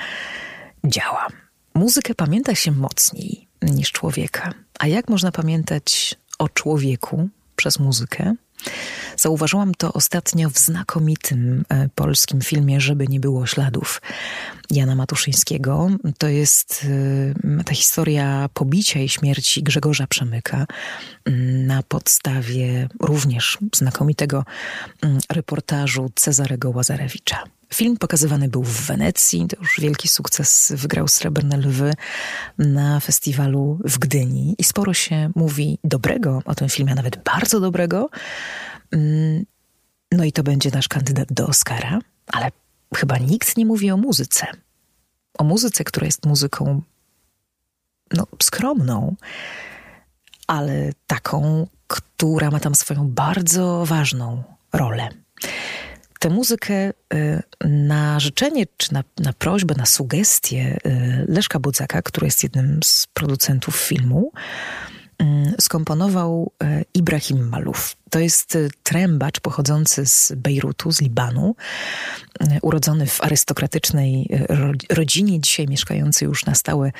działa. 0.87 1.27
Muzykę 1.73 2.15
pamięta 2.15 2.55
się 2.55 2.71
mocniej 2.71 3.47
niż 3.61 3.91
człowieka. 3.91 4.53
A 4.79 4.87
jak 4.87 5.09
można 5.09 5.31
pamiętać 5.31 6.15
o 6.39 6.49
człowieku, 6.49 7.29
przez 7.55 7.79
muzykę. 7.79 8.35
Zauważyłam 9.17 9.75
to 9.75 9.93
ostatnio 9.93 10.49
w 10.49 10.57
znakomitym 10.57 11.65
e, 11.69 11.89
polskim 11.95 12.41
filmie 12.41 12.81
Żeby 12.81 13.07
nie 13.07 13.19
było 13.19 13.45
śladów 13.45 14.01
Jana 14.69 14.95
Matuszyńskiego. 14.95 15.89
To 16.17 16.27
jest 16.27 16.85
e, 17.59 17.63
ta 17.63 17.73
historia 17.73 18.49
pobicia 18.53 18.99
i 18.99 19.09
śmierci 19.09 19.63
Grzegorza 19.63 20.07
Przemyka 20.07 20.65
mm, 21.25 21.67
na 21.67 21.83
podstawie 21.83 22.87
również 22.99 23.57
znakomitego 23.75 24.45
mm, 25.01 25.17
reportażu 25.29 26.11
Cezarego 26.15 26.69
Łazarewicza. 26.69 27.43
Film 27.75 27.97
pokazywany 27.97 28.47
był 28.47 28.63
w 28.63 28.81
Wenecji, 28.81 29.47
to 29.47 29.57
już 29.61 29.79
wielki 29.79 30.07
sukces, 30.07 30.73
wygrał 30.75 31.07
Srebrne 31.07 31.57
Lwy 31.57 31.93
na 32.57 32.99
festiwalu 32.99 33.79
w 33.85 33.99
Gdyni. 33.99 34.55
I 34.57 34.63
sporo 34.63 34.93
się 34.93 35.29
mówi 35.35 35.79
dobrego 35.83 36.41
o 36.45 36.55
tym 36.55 36.69
filmie, 36.69 36.91
a 36.91 36.95
nawet 36.95 37.23
bardzo 37.23 37.59
dobrego. 37.59 38.09
Mm, 38.91 39.45
no 40.11 40.23
i 40.23 40.31
to 40.31 40.43
będzie 40.43 40.71
nasz 40.71 40.87
kandydat 40.87 41.33
do 41.33 41.47
Oscara, 41.47 41.99
ale 42.27 42.51
chyba 42.95 43.17
nikt 43.17 43.57
nie 43.57 43.65
mówi 43.65 43.91
o 43.91 43.97
muzyce. 43.97 44.47
O 45.37 45.43
muzyce, 45.43 45.83
która 45.83 46.05
jest 46.05 46.25
muzyką 46.25 46.81
no, 48.13 48.27
skromną, 48.43 49.15
ale 50.47 50.91
taką, 51.07 51.67
która 51.87 52.51
ma 52.51 52.59
tam 52.59 52.75
swoją 52.75 53.09
bardzo 53.09 53.85
ważną 53.85 54.43
rolę 54.73 55.09
tę 56.25 56.29
muzykę 56.29 56.89
y, 57.13 57.43
na 57.67 58.19
życzenie, 58.19 58.65
czy 58.77 58.93
na, 58.93 59.03
na 59.19 59.33
prośbę, 59.33 59.75
na 59.77 59.85
sugestię 59.85 60.77
y, 60.85 61.25
Leszka 61.27 61.59
Budzaka, 61.59 62.01
który 62.01 62.27
jest 62.27 62.43
jednym 62.43 62.79
z 62.83 63.07
producentów 63.13 63.75
filmu, 63.75 64.31
y, 65.21 65.25
skomponował 65.61 66.51
Ibrahim 66.93 67.49
Maluf. 67.49 67.95
To 68.09 68.19
jest 68.19 68.57
trębacz 68.83 69.39
pochodzący 69.39 70.05
z 70.05 70.33
Bejrutu, 70.35 70.91
z 70.91 71.01
Libanu, 71.01 71.55
urodzony 72.61 73.05
w 73.05 73.21
arystokratycznej 73.21 74.29
rodzinie, 74.89 75.39
dzisiaj 75.39 75.67
mieszkający 75.67 76.25
już 76.25 76.45
na 76.45 76.55
stałe 76.55 76.91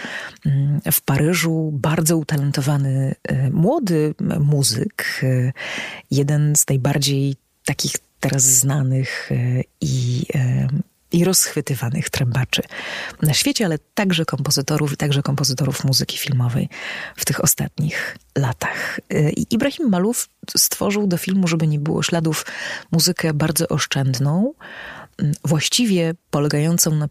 w 0.91 1.01
Paryżu, 1.01 1.69
bardzo 1.73 2.17
utalentowany 2.17 3.15
młody 3.51 4.15
muzyk, 4.39 5.21
jeden 6.11 6.55
z 6.55 6.67
najbardziej 6.69 7.35
takich 7.65 7.93
teraz 8.29 8.43
znanych 8.43 9.31
e, 9.31 9.61
i, 9.81 10.25
e, 10.35 10.67
i 11.11 11.23
rozchwytywanych 11.23 12.09
trębaczy 12.09 12.61
na 13.21 13.33
świecie, 13.33 13.65
ale 13.65 13.77
także 13.93 14.25
kompozytorów 14.25 14.97
także 14.97 15.21
kompozytorów 15.21 15.83
muzyki 15.83 16.17
filmowej 16.17 16.69
w 17.15 17.25
tych 17.25 17.43
ostatnich 17.43 18.17
latach. 18.37 18.99
E, 19.09 19.31
I 19.31 19.47
Ibrahim 19.49 19.89
Maluf 19.89 20.29
stworzył 20.57 21.07
do 21.07 21.17
filmu, 21.17 21.47
żeby 21.47 21.67
nie 21.67 21.79
było 21.79 22.03
śladów, 22.03 22.45
muzykę 22.91 23.33
bardzo 23.33 23.67
oszczędną, 23.67 24.53
właściwie 25.45 26.13
polegającą 26.29 26.95
na 26.95 27.07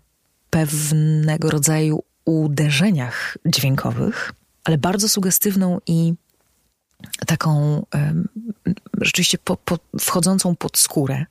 pewnego 0.50 1.50
rodzaju 1.50 2.02
uderzeniach 2.24 3.38
dźwiękowych, 3.46 4.32
ale 4.64 4.78
bardzo 4.78 5.08
sugestywną 5.08 5.78
i 5.86 6.14
taką 7.26 7.82
rzeczywiście 9.00 9.38
po, 9.38 9.56
po, 9.56 9.78
wchodzącą 10.00 10.56
pod 10.56 10.78
skórę, 10.78 11.26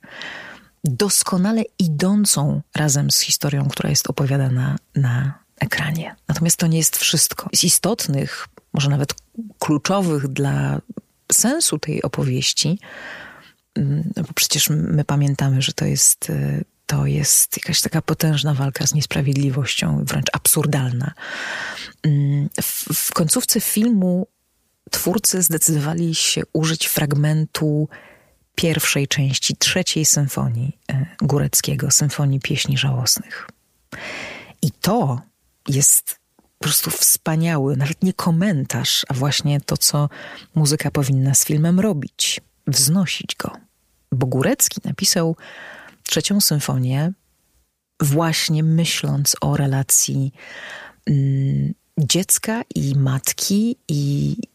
doskonale 0.84 1.62
idącą 1.78 2.62
razem 2.74 3.10
z 3.10 3.20
historią, 3.20 3.68
która 3.68 3.90
jest 3.90 4.10
opowiadana 4.10 4.76
na 4.94 5.44
ekranie. 5.60 6.16
Natomiast 6.28 6.56
to 6.56 6.66
nie 6.66 6.78
jest 6.78 6.96
wszystko. 6.96 7.48
Z 7.54 7.64
istotnych, 7.64 8.48
może 8.72 8.90
nawet 8.90 9.14
kluczowych 9.58 10.28
dla 10.28 10.80
sensu 11.32 11.78
tej 11.78 12.02
opowieści, 12.02 12.78
mm, 13.74 14.12
bo 14.16 14.32
przecież 14.34 14.68
my 14.70 15.04
pamiętamy, 15.04 15.62
że 15.62 15.72
to 15.72 15.84
jest, 15.84 16.30
y, 16.30 16.64
to 16.86 17.06
jest 17.06 17.56
jakaś 17.56 17.80
taka 17.80 18.02
potężna 18.02 18.54
walka 18.54 18.86
z 18.86 18.94
niesprawiedliwością, 18.94 20.04
wręcz 20.04 20.26
absurdalna. 20.32 21.12
Mm, 22.02 22.48
w, 22.62 22.94
w 22.94 23.12
końcówce 23.12 23.60
filmu 23.60 24.26
twórcy 24.90 25.42
zdecydowali 25.42 26.14
się 26.14 26.42
użyć 26.52 26.86
fragmentu 26.86 27.88
pierwszej 28.54 29.08
części 29.08 29.56
trzeciej 29.56 30.04
symfonii 30.04 30.78
e, 30.92 31.06
Góreckiego, 31.22 31.90
symfonii 31.90 32.40
pieśni 32.40 32.78
żałosnych. 32.78 33.48
I 34.62 34.70
to 34.70 35.20
jest 35.68 36.18
po 36.58 36.64
prostu 36.64 36.90
wspaniały, 36.90 37.76
nawet 37.76 38.02
nie 38.02 38.12
komentarz, 38.12 39.06
a 39.08 39.14
właśnie 39.14 39.60
to, 39.60 39.76
co 39.76 40.08
muzyka 40.54 40.90
powinna 40.90 41.34
z 41.34 41.44
filmem 41.44 41.80
robić 41.80 42.40
wznosić 42.66 43.36
go. 43.36 43.52
Bo 44.12 44.26
Górecki 44.26 44.80
napisał 44.84 45.36
trzecią 46.02 46.40
symfonię 46.40 47.12
właśnie 48.00 48.62
myśląc 48.62 49.36
o 49.40 49.56
relacji 49.56 50.32
mm, 51.06 51.74
dziecka 51.98 52.62
i 52.74 52.94
matki 52.96 53.76
i, 53.88 54.36
i 54.42 54.48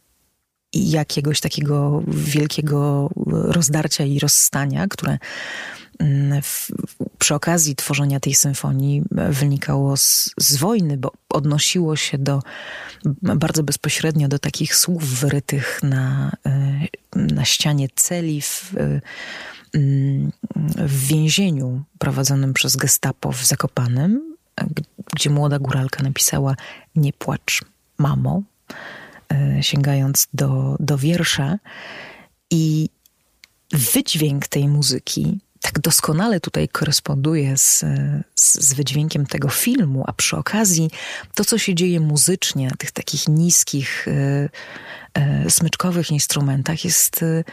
jakiegoś 0.73 1.39
takiego 1.41 2.03
wielkiego 2.07 3.09
rozdarcia 3.27 4.03
i 4.05 4.19
rozstania, 4.19 4.87
które 4.87 5.17
mm, 5.99 6.41
w, 6.41 6.71
przy 7.17 7.35
okazji 7.35 7.75
tworzenia 7.75 8.19
tej 8.19 8.33
symfonii 8.33 9.03
wynikało 9.11 9.97
z, 9.97 10.29
z, 10.37 10.57
wojny, 10.57 10.97
bo 10.97 11.11
odnosiło 11.29 11.95
się 11.95 12.17
do 12.17 12.41
bardzo 13.21 13.63
bezpośrednio 13.63 14.27
do 14.27 14.39
takich 14.39 14.75
słów 14.75 15.19
wyrytych 15.19 15.79
na, 15.83 16.31
na 17.15 17.45
ścianie 17.45 17.87
celi 17.95 18.41
w, 18.41 18.73
w 20.77 21.07
więzieniu 21.07 21.83
prowadzonym 21.99 22.53
przez 22.53 22.75
gestapo 22.75 23.31
w 23.31 23.45
Zakopanem, 23.45 24.35
gdzie 25.13 25.29
młoda 25.29 25.59
góralka 25.59 26.03
napisała 26.03 26.55
nie 26.95 27.13
płacz, 27.13 27.61
mamo, 27.97 28.41
e, 28.69 28.73
sięgając 29.61 30.27
do, 30.33 30.75
do 30.79 30.97
wiersza. 30.97 31.59
I 32.51 32.89
wydźwięk 33.71 34.47
tej 34.47 34.67
muzyki 34.67 35.39
tak 35.61 35.79
doskonale 35.79 36.39
tutaj 36.39 36.67
koresponduje 36.67 37.57
z, 37.57 37.85
z, 38.35 38.73
wydźwiękiem 38.73 39.25
tego 39.25 39.49
filmu, 39.49 40.03
a 40.07 40.13
przy 40.13 40.37
okazji 40.37 40.89
to, 41.33 41.45
co 41.45 41.57
się 41.57 41.75
dzieje 41.75 41.99
muzycznie 41.99 42.71
tych 42.77 42.91
takich 42.91 43.27
niskich, 43.27 44.07
y, 44.07 44.49
y, 45.45 45.49
smyczkowych 45.49 46.11
instrumentach, 46.11 46.85
jest, 46.85 47.23
y, 47.23 47.43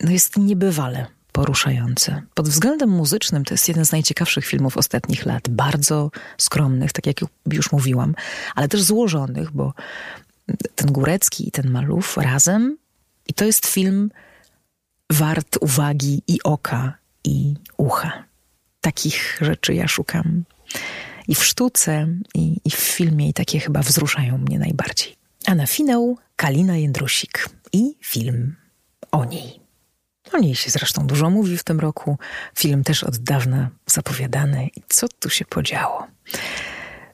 no 0.00 0.10
jest 0.10 0.36
niebywale 0.36 1.06
poruszające. 1.32 2.22
Pod 2.34 2.48
względem 2.48 2.90
muzycznym 2.90 3.44
to 3.44 3.54
jest 3.54 3.68
jeden 3.68 3.84
z 3.84 3.92
najciekawszych 3.92 4.46
filmów 4.46 4.76
ostatnich 4.76 5.26
lat. 5.26 5.48
Bardzo 5.48 6.10
skromnych, 6.38 6.92
tak 6.92 7.06
jak 7.06 7.16
już 7.52 7.72
mówiłam, 7.72 8.14
ale 8.54 8.68
też 8.68 8.82
złożonych, 8.82 9.50
bo 9.50 9.74
ten 10.74 10.92
Górecki 10.92 11.48
i 11.48 11.50
ten 11.50 11.70
Malów 11.70 12.16
razem 12.16 12.76
i 13.28 13.34
to 13.34 13.44
jest 13.44 13.66
film 13.66 14.10
wart 15.10 15.56
uwagi 15.60 16.22
i 16.28 16.42
oka, 16.44 16.94
i 17.24 17.54
ucha. 17.76 18.24
Takich 18.80 19.38
rzeczy 19.40 19.74
ja 19.74 19.88
szukam 19.88 20.44
i 21.28 21.34
w 21.34 21.44
sztuce, 21.44 22.08
i, 22.34 22.60
i 22.64 22.70
w 22.70 22.74
filmie, 22.74 23.28
i 23.28 23.32
takie 23.34 23.60
chyba 23.60 23.82
wzruszają 23.82 24.38
mnie 24.38 24.58
najbardziej. 24.58 25.16
A 25.46 25.54
na 25.54 25.66
finał 25.66 26.18
Kalina 26.36 26.76
Jędrusik 26.76 27.48
i 27.72 27.94
film 28.00 28.56
o 29.12 29.24
niej. 29.24 29.60
O 30.32 30.38
niej 30.38 30.54
się 30.54 30.70
zresztą 30.70 31.06
dużo 31.06 31.30
mówi 31.30 31.58
w 31.58 31.64
tym 31.64 31.80
roku. 31.80 32.18
Film 32.54 32.84
też 32.84 33.04
od 33.04 33.18
dawna 33.18 33.70
zapowiadany. 33.86 34.68
I 34.76 34.82
co 34.88 35.06
tu 35.08 35.30
się 35.30 35.44
podziało? 35.44 36.06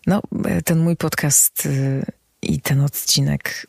No, 0.06 0.22
ten 0.64 0.78
mój 0.78 0.96
podcast 0.96 1.66
y, 1.66 2.04
i 2.48 2.60
ten 2.60 2.80
odcinek 2.80 3.66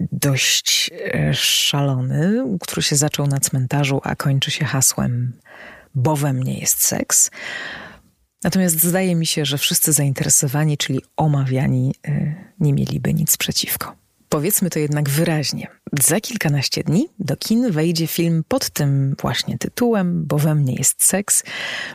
dość 0.00 0.90
e, 1.14 1.34
szalony, 1.34 2.44
który 2.60 2.82
się 2.82 2.96
zaczął 2.96 3.26
na 3.26 3.40
cmentarzu, 3.40 4.00
a 4.04 4.16
kończy 4.16 4.50
się 4.50 4.64
hasłem 4.64 5.32
bo 5.94 6.16
we 6.16 6.32
mnie 6.32 6.58
jest 6.58 6.84
seks. 6.84 7.30
Natomiast 8.44 8.82
zdaje 8.82 9.14
mi 9.14 9.26
się, 9.26 9.44
że 9.44 9.58
wszyscy 9.58 9.92
zainteresowani, 9.92 10.76
czyli 10.76 11.00
omawiani, 11.16 11.94
e, 12.06 12.34
nie 12.60 12.72
mieliby 12.72 13.14
nic 13.14 13.36
przeciwko. 13.36 13.96
Powiedzmy 14.28 14.70
to 14.70 14.78
jednak 14.78 15.08
wyraźnie. 15.08 15.66
Za 16.00 16.20
kilkanaście 16.20 16.84
dni 16.84 17.08
do 17.18 17.36
kin 17.36 17.70
wejdzie 17.70 18.06
film 18.06 18.44
pod 18.48 18.70
tym 18.70 19.16
właśnie 19.20 19.58
tytułem, 19.58 20.26
bo 20.26 20.38
we 20.38 20.54
mnie 20.54 20.74
jest 20.74 21.04
seks. 21.04 21.44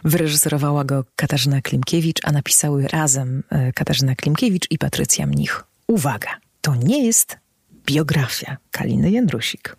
Wyreżyserowała 0.04 0.84
go 0.84 1.06
Katarzyna 1.16 1.62
Klimkiewicz, 1.62 2.20
a 2.24 2.32
napisały 2.32 2.88
razem 2.88 3.44
e, 3.50 3.74
Katarzyna 3.74 4.16
Klimkiewicz 4.16 4.72
i 4.72 4.78
Patrycja 4.78 5.28
Mnich. 5.28 5.67
Uwaga, 5.88 6.30
to 6.62 6.76
nie 6.76 7.06
jest 7.06 7.38
biografia 7.86 8.58
Kaliny 8.72 9.12
Jędrusik. 9.12 9.76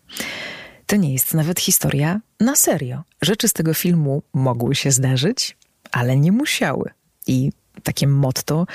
To 0.86 0.96
nie 0.96 1.12
jest 1.12 1.34
nawet 1.34 1.60
historia 1.60 2.20
na 2.40 2.56
serio. 2.56 3.02
Rzeczy 3.22 3.48
z 3.48 3.52
tego 3.52 3.74
filmu 3.74 4.22
mogły 4.34 4.74
się 4.74 4.90
zdarzyć, 4.90 5.56
ale 5.92 6.16
nie 6.16 6.32
musiały. 6.32 6.90
I 7.26 7.52
takie 7.82 8.06
motto 8.06 8.66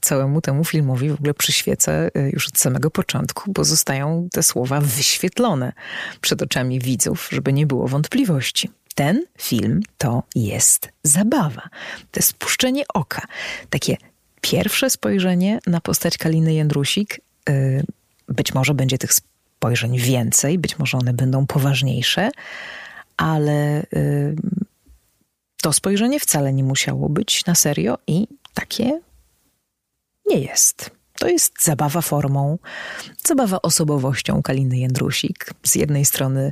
całemu 0.00 0.40
temu 0.40 0.64
filmowi 0.64 1.10
w 1.10 1.14
ogóle 1.14 1.34
przyświeca 1.34 1.92
e, 1.92 2.10
już 2.30 2.48
od 2.48 2.58
samego 2.58 2.90
początku, 2.90 3.52
bo 3.52 3.64
zostają 3.64 4.28
te 4.32 4.42
słowa 4.42 4.80
wyświetlone 4.80 5.72
przed 6.20 6.42
oczami 6.42 6.80
widzów, 6.80 7.28
żeby 7.32 7.52
nie 7.52 7.66
było 7.66 7.88
wątpliwości. 7.88 8.70
Ten 8.94 9.24
film 9.38 9.80
to 9.98 10.22
jest 10.34 10.88
zabawa, 11.02 11.68
to 12.10 12.20
jest 12.20 12.28
spuszczenie 12.28 12.84
oka, 12.94 13.22
takie 13.70 13.96
pierwsze 14.50 14.90
spojrzenie 14.90 15.58
na 15.66 15.80
postać 15.80 16.18
Kaliny 16.18 16.54
Jędrusik. 16.54 17.20
E, 17.48 17.82
być 18.28 18.54
może 18.54 18.74
będzie 18.74 18.98
tych 18.98 19.12
spojrzeń 19.12 19.98
więcej, 19.98 20.58
być 20.58 20.78
może 20.78 20.98
one 20.98 21.12
będą 21.12 21.46
poważniejsze, 21.46 22.30
ale 23.16 23.82
y, 23.82 24.36
to 25.62 25.72
spojrzenie 25.72 26.20
wcale 26.20 26.52
nie 26.52 26.64
musiało 26.64 27.08
być 27.08 27.46
na 27.46 27.54
serio 27.54 27.98
i 28.06 28.28
takie 28.54 29.00
nie 30.26 30.38
jest. 30.38 30.90
To 31.26 31.30
jest 31.30 31.64
zabawa 31.64 32.00
formą, 32.00 32.58
zabawa 33.24 33.62
osobowością 33.62 34.42
Kaliny 34.42 34.78
Jędrusik. 34.78 35.50
Z 35.62 35.74
jednej 35.74 36.04
strony 36.04 36.50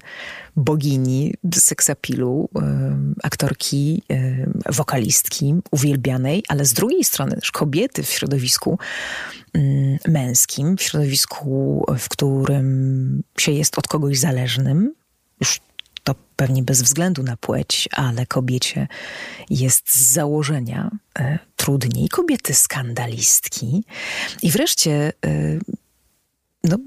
bogini 0.56 1.34
seksapilu, 1.54 2.48
aktorki, 3.22 4.02
wokalistki 4.68 5.54
uwielbianej, 5.70 6.42
ale 6.48 6.64
z 6.64 6.72
drugiej 6.72 7.04
strony 7.04 7.36
też 7.36 7.50
kobiety 7.50 8.02
w 8.02 8.10
środowisku 8.10 8.78
y, 9.56 9.98
męskim, 10.08 10.76
w 10.76 10.82
środowisku, 10.82 11.84
w 11.98 12.08
którym 12.08 13.22
się 13.38 13.52
jest 13.52 13.78
od 13.78 13.88
kogoś 13.88 14.18
zależnym. 14.18 14.94
Już 15.40 15.60
to 16.04 16.14
pewnie 16.36 16.62
bez 16.62 16.82
względu 16.82 17.22
na 17.22 17.36
płeć, 17.36 17.88
ale 17.92 18.26
kobiecie 18.26 18.88
jest 19.50 19.94
z 19.94 20.12
założenia 20.12 20.90
e, 21.18 21.38
trudniej. 21.56 22.08
Kobiety 22.08 22.54
skandalistki. 22.54 23.84
I 24.42 24.50
wreszcie 24.50 25.12
e, 25.26 25.58
no, 26.64 26.78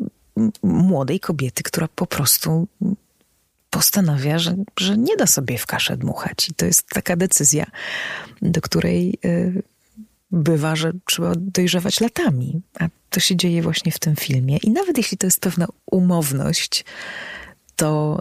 młodej 0.64 1.20
kobiety, 1.20 1.64
która 1.64 1.88
po 1.88 2.06
prostu 2.08 2.68
postanawia, 3.70 4.40
że, 4.40 4.56
że 4.80 4.98
nie 4.98 5.18
da 5.18 5.28
sobie 5.28 5.58
w 5.58 5.66
kaszę 5.66 5.98
dmuchać. 5.98 6.50
I 6.50 6.54
to 6.54 6.66
jest 6.66 6.90
taka 6.90 7.16
decyzja, 7.16 7.66
do 8.42 8.62
której 8.62 9.20
e, 9.26 9.52
bywa, 10.32 10.76
że 10.76 10.92
trzeba 11.06 11.34
dojrzewać 11.36 12.02
latami. 12.02 12.62
A 12.80 12.88
to 13.10 13.20
się 13.20 13.36
dzieje 13.36 13.62
właśnie 13.62 13.92
w 13.92 14.00
tym 14.00 14.16
filmie. 14.16 14.58
I 14.58 14.72
nawet 14.72 14.98
jeśli 14.98 15.18
to 15.18 15.28
jest 15.28 15.40
pewna 15.40 15.68
umowność, 15.92 16.86
to, 17.76 18.20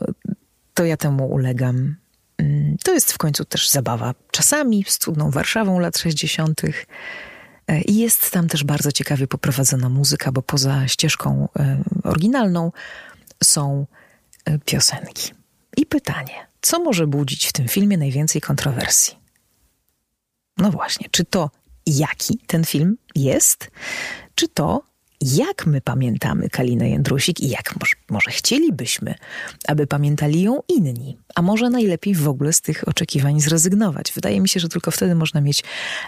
to 0.76 0.84
ja 0.84 0.96
temu 0.96 1.26
ulegam. 1.26 1.96
Mm, 2.38 2.76
to 2.84 2.94
jest 2.94 3.12
w 3.12 3.18
końcu 3.18 3.44
też 3.44 3.70
zabawa. 3.70 4.14
Czasami 4.30 4.84
z 4.88 4.98
cudną 4.98 5.30
Warszawą 5.30 5.78
lat 5.78 5.98
60. 5.98 6.62
E, 7.68 7.80
I 7.80 7.96
jest 7.96 8.30
tam 8.30 8.48
też 8.48 8.64
bardzo 8.64 8.92
ciekawie 8.92 9.26
poprowadzona 9.26 9.88
muzyka, 9.88 10.32
bo 10.32 10.42
poza 10.42 10.88
ścieżką 10.88 11.48
e, 11.58 11.82
oryginalną 12.04 12.72
są 13.44 13.86
e, 14.44 14.58
piosenki. 14.58 15.32
I 15.76 15.86
pytanie, 15.86 16.46
co 16.60 16.80
może 16.80 17.06
budzić 17.06 17.46
w 17.46 17.52
tym 17.52 17.68
filmie 17.68 17.98
najwięcej 17.98 18.40
kontrowersji? 18.40 19.18
No 20.56 20.70
właśnie, 20.70 21.08
czy 21.10 21.24
to 21.24 21.50
jaki 21.86 22.38
ten 22.46 22.64
film 22.64 22.96
jest, 23.14 23.70
czy 24.34 24.48
to 24.48 24.82
jak 25.20 25.66
my 25.66 25.80
pamiętamy 25.80 26.50
Kalinę 26.50 26.90
Jędrusik 26.90 27.40
i 27.40 27.48
jak 27.48 27.80
może, 27.80 27.92
może, 28.10 28.30
chcielibyśmy, 28.30 29.14
aby 29.68 29.86
pamiętali 29.86 30.42
ją 30.42 30.62
inni. 30.68 31.18
A 31.34 31.42
może 31.42 31.70
najlepiej 31.70 32.14
w 32.14 32.28
ogóle 32.28 32.52
z 32.52 32.60
tych 32.60 32.88
oczekiwań 32.88 33.40
zrezygnować. 33.40 34.12
Wydaje 34.12 34.40
mi 34.40 34.48
się, 34.48 34.60
że 34.60 34.68
tylko 34.68 34.90
wtedy 34.90 35.14
można 35.14 35.40
mieć 35.40 35.64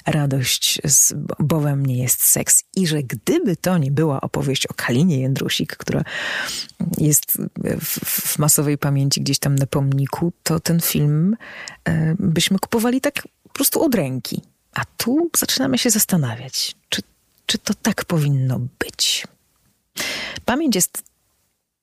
radość, 0.06 0.80
z, 0.84 1.14
bo 1.38 1.60
we 1.60 1.76
mnie 1.76 2.02
jest 2.02 2.22
seks. 2.22 2.64
I 2.76 2.86
że 2.86 3.02
gdyby 3.02 3.56
to 3.56 3.78
nie 3.78 3.90
była 3.90 4.20
opowieść 4.20 4.66
o 4.66 4.74
Kalinie 4.74 5.20
Jędrusik, 5.20 5.76
która 5.76 6.04
jest 6.98 7.38
w, 7.80 7.98
w 8.04 8.38
masowej 8.38 8.78
pamięci 8.78 9.20
gdzieś 9.20 9.38
tam 9.38 9.54
na 9.54 9.66
pomniku, 9.66 10.32
to 10.42 10.60
ten 10.60 10.80
film 10.80 11.36
e, 11.84 12.14
byśmy 12.18 12.58
kupowali 12.58 13.00
tak 13.00 13.28
po 13.42 13.48
prostu 13.48 13.82
od 13.82 13.94
ręki. 13.94 14.42
A 14.74 14.84
tu 14.96 15.30
zaczynamy 15.36 15.78
się 15.78 15.90
zastanawiać, 15.90 16.76
czy 16.88 17.02
czy 17.48 17.58
to 17.58 17.74
tak 17.74 18.04
powinno 18.04 18.60
być? 18.78 19.26
Pamięć 20.44 20.76
jest 20.76 21.02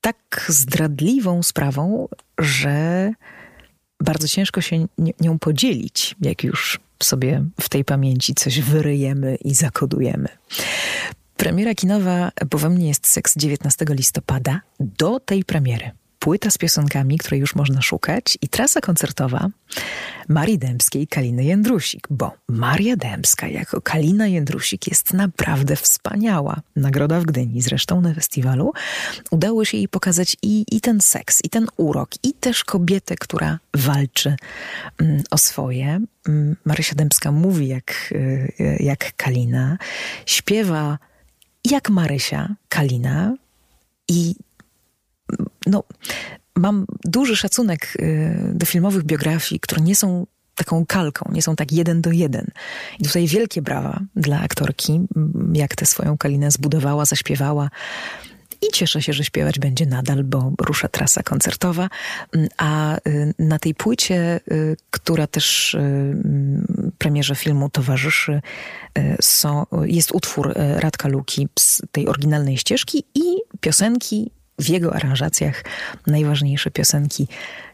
tak 0.01 0.45
zdradliwą 0.49 1.43
sprawą, 1.43 2.08
że 2.39 3.12
bardzo 3.99 4.28
ciężko 4.28 4.62
się 4.62 4.88
nią 5.21 5.39
podzielić, 5.39 6.15
jak 6.21 6.43
już 6.43 6.80
sobie 7.04 7.45
w 7.62 7.69
tej 7.69 7.86
pamięci 7.86 8.36
coś 8.36 8.62
wyryjemy 8.62 9.36
i 9.36 9.56
zakodujemy. 9.56 10.28
Premiera 11.38 11.75
kinowa, 11.75 12.32
bo 12.49 12.58
we 12.58 12.69
mnie 12.69 12.88
jest 12.88 13.08
seks 13.08 13.38
19 13.38 13.86
listopada. 13.89 14.62
Do 14.80 15.19
tej 15.19 15.43
premiery 15.43 15.91
płyta 16.19 16.49
z 16.49 16.58
piosenkami, 16.58 17.17
której 17.17 17.39
już 17.39 17.56
można 17.56 17.82
szukać 17.82 18.38
i 18.41 18.49
trasa 18.49 18.82
koncertowa 18.82 19.49
Marii 20.28 20.60
Dębskiej 20.60 21.01
i 21.01 21.08
Kaliny 21.08 21.43
Jędrusik, 21.43 22.08
bo 22.10 22.32
Maria 22.49 22.95
Dębska 22.95 23.47
jako 23.47 23.82
Kalina 23.82 24.28
Jędrusik 24.28 24.88
jest 24.88 25.13
naprawdę 25.13 25.75
wspaniała. 25.75 26.62
Nagroda 26.75 27.19
w 27.19 27.25
Gdyni 27.25 27.62
zresztą 27.62 28.01
na 28.01 28.13
festiwalu. 28.13 28.73
Udało 29.32 29.65
się 29.65 29.78
jej 29.78 29.88
pokazać 29.88 30.38
i, 30.41 30.65
i 30.71 30.82
ten 30.82 31.01
seks, 31.01 31.41
i 31.43 31.49
ten 31.49 31.67
urok, 31.78 32.10
i 32.23 32.34
też 32.34 32.63
kobietę, 32.63 33.15
która 33.15 33.60
walczy 33.73 34.36
mm, 34.97 35.23
o 35.32 35.38
swoje. 35.38 35.99
Mm, 36.28 36.56
Marysia 36.65 36.95
Dębska 36.95 37.32
mówi 37.32 37.67
jak, 37.67 38.10
y, 38.12 38.78
jak 38.80 39.15
Kalina, 39.15 39.78
śpiewa 40.25 40.97
jak 41.65 41.89
Marysia 41.89 42.56
Kalina 42.69 43.36
i 44.08 44.36
no, 45.65 45.84
mam 46.56 46.86
duży 47.04 47.36
szacunek 47.36 47.93
y, 47.99 48.51
do 48.54 48.65
filmowych 48.65 49.04
biografii, 49.04 49.60
które 49.60 49.82
nie 49.82 49.95
są 49.95 50.25
taką 50.56 50.86
kalką, 50.86 51.32
nie 51.34 51.41
są 51.41 51.56
tak 51.56 51.71
jeden 51.71 52.01
do 52.01 52.12
jeden. 52.12 52.47
I 52.99 53.04
tutaj 53.04 53.28
wielkie 53.28 53.62
brawa 53.62 53.99
dla 54.15 54.41
aktorki, 54.41 55.01
jak 55.54 55.75
tę 55.75 55.86
swoją 55.86 56.17
kalinę 56.17 56.51
zbudowała, 56.51 57.06
zaśpiewała. 57.06 57.69
I 58.62 58.71
cieszę 58.73 59.01
się, 59.01 59.13
że 59.13 59.23
śpiewać 59.23 59.60
będzie 59.60 59.86
nadal, 59.86 60.23
bo 60.23 60.54
rusza 60.60 60.88
trasa 60.88 61.23
koncertowa. 61.23 61.89
A 62.58 62.97
y, 62.97 63.34
na 63.39 63.60
tej 63.60 63.75
płycie, 63.75 64.39
y, 64.51 64.78
która 64.91 65.28
też 65.28 65.78
premierze 66.97 67.36
filmu 67.36 67.69
towarzyszy, 67.69 68.41
są, 69.21 69.65
jest 69.86 70.12
utwór 70.12 70.54
Radka 70.56 71.08
Luki 71.08 71.47
z 71.60 71.82
tej 71.91 72.08
oryginalnej 72.08 72.58
ścieżki 72.58 73.04
i 73.15 73.21
piosenki 73.60 74.32
w 74.60 74.70
jego 74.70 74.96
aranżacjach 74.96 75.63
najważniejsze 76.08 76.72
piosenki 76.72 77.28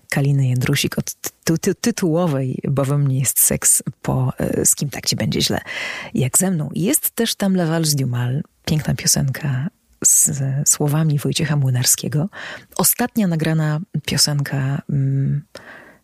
Kaliny 0.10 0.48
Jędrusik 0.48 0.98
od 0.98 1.14
ty 1.44 1.58
ty 1.58 1.76
tytułowej, 1.76 2.60
bowiem 2.68 3.08
nie 3.08 3.20
jest 3.20 3.40
seks 3.40 3.84
po 4.02 4.34
e, 4.38 4.66
z 4.66 4.76
kim 4.76 4.90
tak 4.90 5.06
ci 5.06 5.16
będzie 5.16 5.42
źle, 5.42 5.60
jak 6.14 6.38
ze 6.38 6.52
mną. 6.52 6.70
Jest 6.76 7.12
też 7.12 7.36
tam 7.36 7.56
La 7.56 7.66
Valse 7.66 7.96
du 7.96 8.08
Mal, 8.08 8.44
piękna 8.66 8.94
piosenka 8.96 9.68
z 10.06 10.40
słowami 10.70 11.20
Wojciecha 11.20 11.56
Młynarskiego. 11.56 12.30
Ostatnia 12.76 13.28
nagrana 13.28 13.80
piosenka 14.06 14.82
mm, 14.90 15.42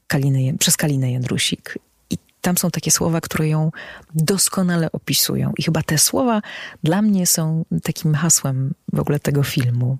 Kaliny, 0.08 0.58
przez 0.60 0.78
Kalinę 0.78 1.12
Jędrusik. 1.12 1.78
I 2.10 2.18
tam 2.42 2.58
są 2.58 2.72
takie 2.72 2.92
słowa, 2.92 3.22
które 3.22 3.48
ją 3.48 3.72
doskonale 4.16 4.92
opisują. 4.92 5.54
I 5.58 5.63
chyba 5.63 5.84
te 5.84 5.98
słowa 5.98 6.42
dla 6.84 7.02
mnie 7.02 7.26
są 7.28 7.66
takim 7.84 8.13
hasłem 8.16 8.74
w 8.94 9.00
ogóle 9.00 9.20
tego 9.20 9.44
filmu 9.44 9.98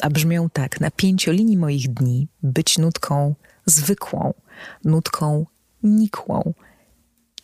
a 0.00 0.10
brzmią 0.10 0.50
tak: 0.50 0.80
na 0.80 0.90
pięciolinii 0.90 1.56
moich 1.56 1.94
dni 1.94 2.28
być 2.42 2.78
nutką 2.78 3.34
zwykłą, 3.66 4.34
nutką 4.84 5.46
nikłą. 5.82 6.54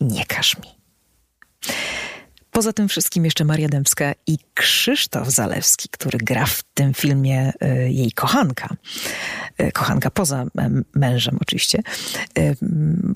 Nie 0.01 0.25
każ 0.25 0.57
mi. 0.57 0.79
Poza 2.51 2.73
tym 2.73 2.87
wszystkim 2.87 3.25
jeszcze 3.25 3.45
Maria 3.45 3.69
Dębska 3.69 4.13
i 4.27 4.37
Krzysztof 4.53 5.29
Zalewski, 5.29 5.89
który 5.89 6.17
gra 6.17 6.45
w 6.45 6.63
tym 6.73 6.93
filmie 6.93 7.53
y, 7.63 7.91
jej 7.91 8.11
kochanka. 8.11 8.75
Y, 9.61 9.71
kochanka 9.71 10.11
poza 10.11 10.45
mężem 10.95 11.37
oczywiście. 11.41 11.79
Y, 12.37 12.55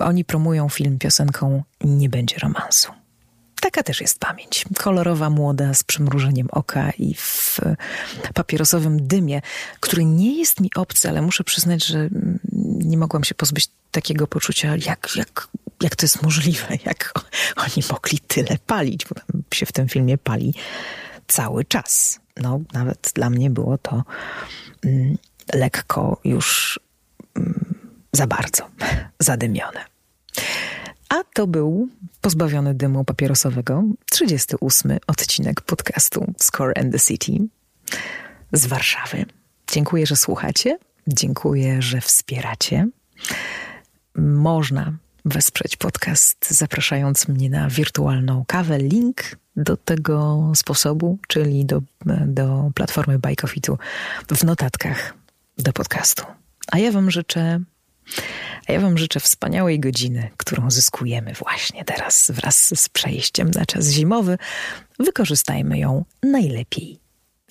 oni 0.00 0.24
promują 0.24 0.68
film 0.68 0.98
piosenką 0.98 1.62
Nie 1.80 2.08
będzie 2.08 2.38
romansu. 2.38 2.92
Taka 3.64 3.82
też 3.82 4.00
jest 4.00 4.18
pamięć. 4.18 4.64
Kolorowa, 4.78 5.30
młoda, 5.30 5.74
z 5.74 5.84
przymrużeniem 5.84 6.48
oka 6.50 6.90
i 6.98 7.14
w 7.14 7.60
papierosowym 8.34 9.06
dymie, 9.06 9.42
który 9.80 10.04
nie 10.04 10.38
jest 10.38 10.60
mi 10.60 10.70
obcy, 10.74 11.08
ale 11.08 11.22
muszę 11.22 11.44
przyznać, 11.44 11.84
że 11.84 12.08
nie 12.78 12.98
mogłam 12.98 13.24
się 13.24 13.34
pozbyć 13.34 13.68
takiego 13.90 14.26
poczucia, 14.26 14.76
jak, 14.76 15.10
jak, 15.16 15.48
jak 15.82 15.96
to 15.96 16.04
jest 16.04 16.22
możliwe, 16.22 16.68
jak 16.86 17.12
oni 17.56 17.86
mogli 17.90 18.18
tyle 18.18 18.58
palić, 18.66 19.06
bo 19.06 19.14
się 19.54 19.66
w 19.66 19.72
tym 19.72 19.88
filmie 19.88 20.18
pali 20.18 20.54
cały 21.26 21.64
czas. 21.64 22.20
No, 22.36 22.60
nawet 22.72 23.12
dla 23.14 23.30
mnie 23.30 23.50
było 23.50 23.78
to 23.78 24.02
mm, 24.84 25.18
lekko 25.54 26.20
już 26.24 26.80
mm, 27.36 27.74
za 28.12 28.26
bardzo 28.26 28.68
zadymione. 29.20 29.84
A 31.08 31.24
to 31.34 31.46
był 31.46 31.88
pozbawiony 32.20 32.74
dymu 32.74 33.04
papierosowego 33.04 33.84
38 34.10 34.98
odcinek 35.06 35.60
podcastu 35.60 36.32
Score 36.42 36.72
and 36.80 36.92
the 36.92 36.98
City 36.98 37.32
z 38.52 38.66
Warszawy. 38.66 39.26
Dziękuję, 39.72 40.06
że 40.06 40.16
słuchacie. 40.16 40.78
Dziękuję, 41.06 41.82
że 41.82 42.00
wspieracie. 42.00 42.88
Można 44.16 44.92
wesprzeć 45.24 45.76
podcast, 45.76 46.50
zapraszając 46.50 47.28
mnie 47.28 47.50
na 47.50 47.68
wirtualną 47.68 48.44
kawę. 48.46 48.78
Link 48.78 49.22
do 49.56 49.76
tego 49.76 50.52
sposobu, 50.54 51.18
czyli 51.28 51.64
do, 51.64 51.82
do 52.26 52.70
platformy 52.74 53.18
Buy 53.18 53.36
w 54.28 54.44
notatkach 54.44 55.14
do 55.58 55.72
podcastu. 55.72 56.24
A 56.72 56.78
ja 56.78 56.92
Wam 56.92 57.10
życzę 57.10 57.60
a 58.68 58.72
ja 58.72 58.80
Wam 58.80 58.98
życzę 58.98 59.20
wspaniałej 59.20 59.80
godziny, 59.80 60.30
którą 60.36 60.70
zyskujemy 60.70 61.32
właśnie 61.32 61.84
teraz 61.84 62.30
wraz 62.34 62.80
z 62.80 62.88
przejściem 62.88 63.50
na 63.50 63.66
czas 63.66 63.88
zimowy. 63.88 64.38
Wykorzystajmy 64.98 65.78
ją 65.78 66.04
najlepiej, 66.22 66.98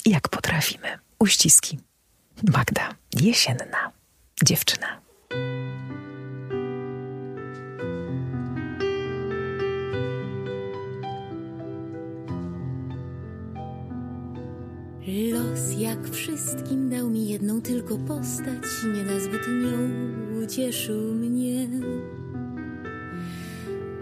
jak 0.05 0.29
potrafimy. 0.29 0.99
Uściski. 1.19 1.79
Magda, 2.43 2.89
jesienna 3.13 3.91
dziewczyna. 4.43 5.01
Los 15.07 15.79
jak 15.79 16.09
wszystkim 16.09 16.89
dał 16.89 17.09
mi 17.09 17.27
jedną 17.29 17.61
tylko 17.61 17.97
postać, 17.97 18.63
nie 18.95 19.03
nazbyt 19.03 19.47
nią 19.47 20.22
ucieszył 20.43 21.13
mnie. 21.13 21.67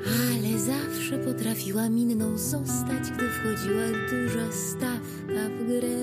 Ale 0.05 0.59
zawsze 0.59 1.17
potrafiła 1.17 1.85
inną 1.85 2.37
zostać, 2.37 3.11
gdy 3.15 3.29
wchodziła 3.29 3.87
duża 4.09 4.51
stawka 4.51 5.49
w 5.59 5.67
grę. 5.67 5.97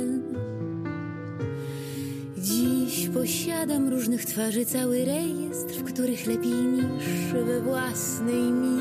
Dziś 2.39 3.09
posiadam 3.09 3.89
różnych 3.89 4.25
twarzy 4.25 4.67
cały 4.67 5.05
rejestr, 5.05 5.75
w 5.75 5.85
których 5.85 6.27
lepiej 6.27 6.53
niż 6.53 7.33
we 7.47 7.61
własnej 7.61 8.43
mi. 8.53 8.79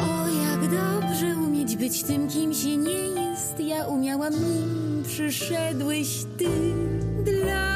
O, 0.00 0.28
jak 0.28 0.60
dobrze 0.60 1.36
umieć 1.36 1.76
być 1.76 2.02
tym, 2.02 2.28
kim 2.28 2.54
się 2.54 2.76
nie 2.76 3.08
jest, 3.08 3.60
ja 3.60 3.86
umiałam 3.86 4.32
nim, 4.32 5.02
przyszedłeś 5.06 6.24
ty 6.38 6.48
dla 7.24 7.67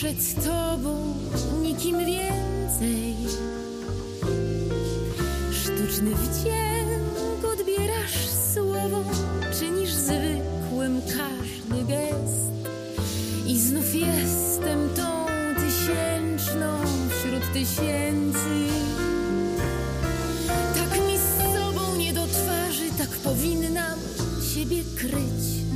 przed 0.00 0.44
Tobą 0.44 1.14
nikim 1.62 1.98
więcej. 1.98 3.16
Sztuczny 5.52 6.10
wdzięk 6.14 7.44
odbierasz 7.52 8.28
słowom, 8.54 9.04
czynisz 9.58 9.92
zwykłym 9.92 11.02
każdy 11.02 11.84
gest. 11.84 12.50
I 13.46 13.58
znów 13.58 13.94
jestem 13.94 14.88
tą 14.96 15.26
tysięczną 15.54 16.78
wśród 17.08 17.52
tysięcy. 17.52 18.68
Tak 20.74 20.98
mi 21.06 21.18
z 21.18 21.54
sobą 21.54 21.96
nie 21.96 22.12
do 22.12 22.26
twarzy, 22.26 22.90
tak 22.98 23.08
powinnam 23.08 23.98
siebie 24.54 24.82
kryć. 24.96 25.69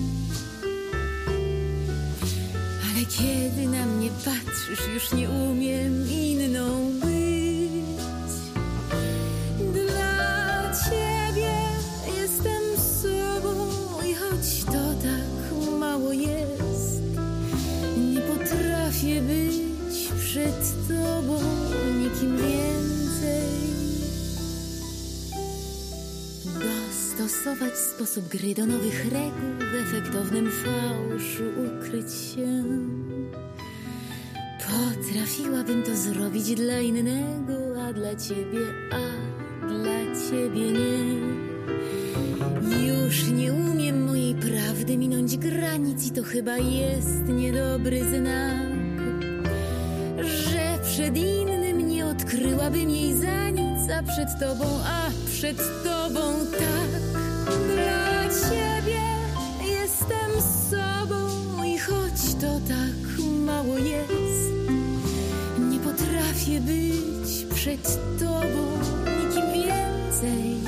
Kiedy 3.18 3.68
na 3.68 3.87
mnie 3.87 4.11
patrzysz, 4.24 4.88
już 4.94 5.12
nie 5.12 5.31
umiem 5.31 6.11
inną 6.11 6.90
być. 7.00 8.35
Dla 9.72 10.72
ciebie 10.85 11.55
jestem 12.20 12.62
sobą 13.03 13.68
i 14.11 14.14
choć 14.14 14.64
to 14.64 14.94
tak 15.03 15.79
mało 15.81 16.12
jest, 16.12 17.03
nie 17.96 18.20
potrafię 18.20 19.22
być 19.22 19.55
przed 20.18 20.88
tobą 20.88 21.40
nikim 22.03 22.37
więcej. 22.37 23.44
Dostosować 26.44 27.79
sposób 27.79 28.29
gry 28.29 28.55
do 28.55 28.66
nowych 28.66 29.05
reguł, 29.05 29.68
w 29.72 29.74
efektownym 29.74 30.50
fałszu 30.50 31.44
ukryć 31.66 32.12
się. 32.12 32.64
Potrafiłabym 35.14 35.83
to 35.83 35.96
zrobić 35.96 36.55
dla 36.55 36.81
innego, 36.81 37.53
dla 37.94 38.16
ciebie, 38.16 38.61
a 38.92 38.98
dla 39.66 40.00
ciebie 40.31 40.72
nie. 40.72 41.05
Już 42.87 43.29
nie 43.29 43.53
umiem 43.53 44.05
mojej 44.05 44.35
prawdy 44.35 44.96
minąć 44.96 45.37
granic 45.37 46.07
i 46.07 46.11
to 46.11 46.22
chyba 46.22 46.57
jest 46.59 47.29
niedobry 47.29 48.00
znak, 48.05 48.68
że 50.24 50.79
przed 50.83 51.16
innym 51.16 51.88
nie 51.88 52.07
odkryłabym 52.07 52.90
jej 52.90 53.14
za 53.14 53.50
nic, 53.50 53.90
a 53.98 54.03
przed 54.03 54.29
tobą, 54.40 54.64
a 54.85 55.11
przed 55.27 55.57
tobą 55.85 56.46
tak. 56.59 57.00
Dla 57.74 58.24
ciebie 58.24 59.03
jestem 59.62 60.42
sobą 60.70 61.29
i 61.64 61.79
choć 61.79 62.35
to 62.40 62.61
tak 62.68 63.24
mało 63.46 63.79
jest, 63.79 64.63
potrafię 66.44 66.61
być 66.61 67.54
przed 67.54 67.98
tobą 68.18 68.78
nikim 69.07 69.52
więcej. 69.52 70.61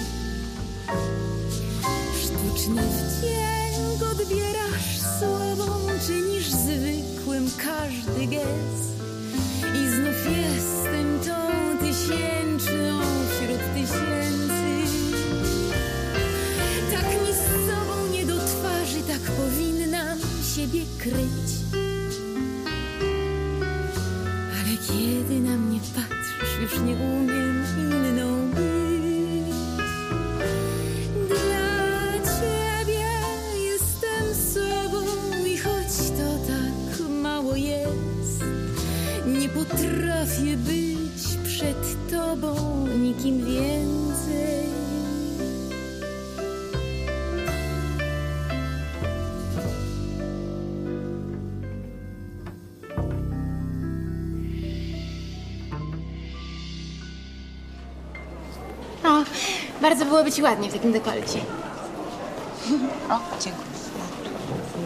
Sztuczny 2.23 2.83
wdzięk 2.83 4.13
odbierasz 4.13 5.01
słowom, 5.19 5.83
czynisz 6.07 6.51
zwykłym 6.51 7.51
każdy 7.57 8.27
gest. 8.27 8.97
I 9.75 9.89
znów 9.89 10.37
jestem 10.37 11.21
tą 11.21 11.79
tysięczną 11.79 13.01
wśród 13.31 13.75
tysięcy. 13.75 14.93
Tak 16.93 17.05
mi 17.05 17.35
z 17.35 17.69
sobą 17.69 18.13
nie 18.13 18.27
do 18.27 18.37
twarzy, 18.37 19.03
tak 19.09 19.21
powinnam 19.21 20.19
siebie 20.55 20.81
kryć. 20.99 21.66
Patrzysz, 26.67 26.81
już 26.81 27.46
byłoby 60.17 60.33
ci 60.33 60.43
ładnie 60.43 60.69
w 60.69 60.73
takim 60.73 60.93
dekolcie. 60.93 61.39
O, 63.11 63.19
dziękuję. 63.41 63.67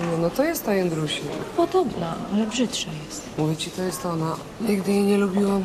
No, 0.00 0.18
no 0.18 0.30
to 0.30 0.44
jest 0.44 0.64
ta 0.64 0.74
Jędrusi. 0.74 1.22
Podobna, 1.56 2.14
ale 2.34 2.46
brzydsza 2.46 2.90
jest. 3.06 3.22
Mówię 3.38 3.56
ci, 3.56 3.70
to 3.70 3.82
jest 3.82 4.06
ona. 4.06 4.36
Nigdy 4.60 4.92
jej 4.92 5.02
nie 5.02 5.18
lubiłam. 5.18 5.64